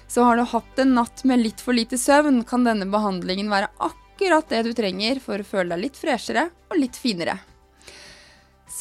Så 0.07 0.23
har 0.23 0.39
du 0.39 0.47
hatt 0.47 0.79
en 0.79 0.95
natt 0.95 1.25
med 1.27 1.43
litt 1.43 1.61
for 1.63 1.75
lite 1.75 1.99
søvn, 1.99 2.43
kan 2.47 2.63
denne 2.67 2.87
behandlingen 2.91 3.51
være 3.51 3.71
akkurat 3.83 4.47
det 4.49 4.63
du 4.69 4.73
trenger 4.77 5.19
for 5.23 5.43
å 5.43 5.47
føle 5.47 5.75
deg 5.75 5.89
litt 5.89 5.99
freshere 5.99 6.47
og 6.71 6.79
litt 6.79 6.95
finere. 6.99 7.37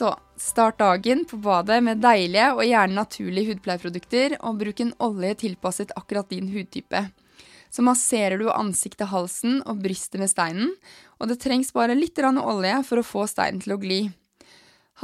Så 0.00 0.14
start 0.36 0.78
dagen 0.78 1.26
på 1.28 1.36
badet 1.44 1.82
med 1.84 1.98
deilige 2.00 2.46
og 2.54 2.62
gjerne 2.64 2.96
naturlige 2.96 3.50
hudpleieprodukter, 3.50 4.38
og 4.40 4.56
bruk 4.62 4.78
en 4.80 4.94
olje 5.04 5.34
tilpasset 5.42 5.92
akkurat 5.92 6.30
din 6.32 6.46
hudtype. 6.48 7.02
Så 7.68 7.84
masserer 7.84 8.40
du 8.40 8.46
ansiktet, 8.48 9.10
halsen 9.12 9.58
og 9.68 9.82
brystet 9.84 10.22
med 10.22 10.32
steinen, 10.32 10.72
og 11.20 11.28
det 11.28 11.36
trengs 11.44 11.74
bare 11.76 11.98
litt 11.98 12.16
olje 12.16 12.78
for 12.88 13.02
å 13.02 13.04
få 13.04 13.26
steinen 13.28 13.60
til 13.60 13.76
å 13.76 13.78
gli. 13.82 14.00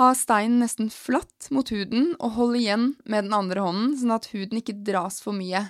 Ha 0.00 0.14
steinen 0.16 0.64
nesten 0.64 0.88
flatt 0.88 1.50
mot 1.52 1.68
huden, 1.68 2.14
og 2.16 2.32
hold 2.40 2.56
igjen 2.56 2.94
med 3.04 3.28
den 3.28 3.36
andre 3.36 3.68
hånden, 3.68 3.98
sånn 4.00 4.16
at 4.16 4.32
huden 4.32 4.64
ikke 4.64 4.80
dras 4.80 5.20
for 5.20 5.36
mye. 5.36 5.66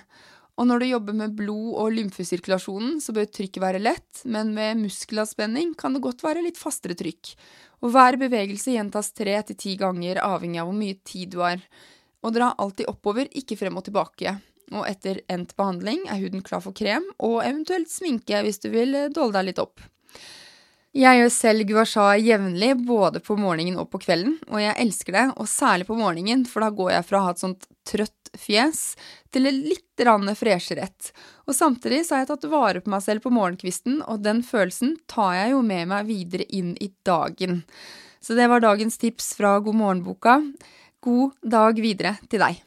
Og 0.57 0.65
når 0.65 0.81
du 0.81 0.87
jobber 0.89 1.13
med 1.13 1.35
blod- 1.37 1.75
og 1.77 1.91
lymfesirkulasjonen, 1.93 2.97
så 3.01 3.13
bør 3.13 3.29
trykket 3.29 3.61
være 3.61 3.81
lett, 3.81 4.23
men 4.25 4.55
med 4.55 4.79
muskelavspenning 4.81 5.75
kan 5.77 5.93
det 5.93 6.01
godt 6.01 6.23
være 6.25 6.41
litt 6.45 6.57
fastere 6.57 6.97
trykk. 6.97 7.35
Og 7.85 7.93
hver 7.93 8.17
bevegelse 8.17 8.73
gjentas 8.73 9.11
tre 9.13 9.35
til 9.45 9.59
ti 9.59 9.75
ganger, 9.77 10.17
avhengig 10.25 10.63
av 10.63 10.71
hvor 10.71 10.79
mye 10.79 10.97
tid 11.05 11.35
du 11.35 11.43
har. 11.45 11.61
Og 12.25 12.33
dra 12.33 12.55
alltid 12.57 12.89
oppover, 12.89 13.29
ikke 13.37 13.59
frem 13.59 13.77
og 13.77 13.85
tilbake. 13.85 14.33
Og 14.73 14.87
etter 14.89 15.21
endt 15.31 15.53
behandling 15.59 16.07
er 16.09 16.23
huden 16.23 16.41
klar 16.43 16.63
for 16.65 16.75
krem, 16.75 17.05
og 17.21 17.43
eventuelt 17.45 17.93
sminke 17.93 18.41
hvis 18.43 18.59
du 18.65 18.71
vil 18.73 18.97
dolle 19.13 19.37
deg 19.37 19.51
litt 19.51 19.61
opp. 19.61 19.77
Jeg 20.97 21.19
gjør 21.19 21.29
selv 21.29 21.65
guasha 21.69 22.03
jevnlig, 22.17 22.71
både 22.87 23.19
på 23.21 23.35
morgenen 23.37 23.75
og 23.77 23.91
på 23.93 23.99
kvelden, 24.01 24.39
og 24.49 24.63
jeg 24.63 24.73
elsker 24.81 25.13
det, 25.13 25.25
og 25.37 25.49
særlig 25.51 25.85
på 25.85 25.97
morgenen, 25.99 26.41
for 26.49 26.65
da 26.65 26.71
går 26.73 26.95
jeg 26.95 27.05
fra 27.05 27.19
å 27.19 27.27
ha 27.27 27.33
et 27.35 27.43
sånt 27.43 27.67
trøtt 27.85 28.31
fjes 28.37 28.81
til 29.33 29.45
et 29.45 29.59
litt 29.75 29.83
freshere 30.39 30.87
et. 30.89 31.11
Og 31.45 31.53
samtidig 31.53 32.01
så 32.05 32.15
har 32.15 32.23
jeg 32.23 32.31
tatt 32.31 32.49
vare 32.49 32.81
på 32.81 32.89
meg 32.89 33.05
selv 33.05 33.21
på 33.21 33.33
morgenkvisten, 33.33 34.01
og 34.09 34.25
den 34.25 34.41
følelsen 34.41 34.97
tar 35.05 35.35
jeg 35.37 35.53
jo 35.53 35.61
med 35.61 35.87
meg 35.93 36.09
videre 36.09 36.49
inn 36.49 36.73
i 36.81 36.89
dagen. 37.05 37.63
Så 38.19 38.33
det 38.33 38.49
var 38.49 38.65
dagens 38.65 38.97
tips 38.97 39.35
fra 39.37 39.59
God 39.59 39.77
morgen-boka. 39.77 40.39
God 41.05 41.37
dag 41.45 41.77
videre 41.77 42.17
til 42.25 42.41
deg. 42.41 42.66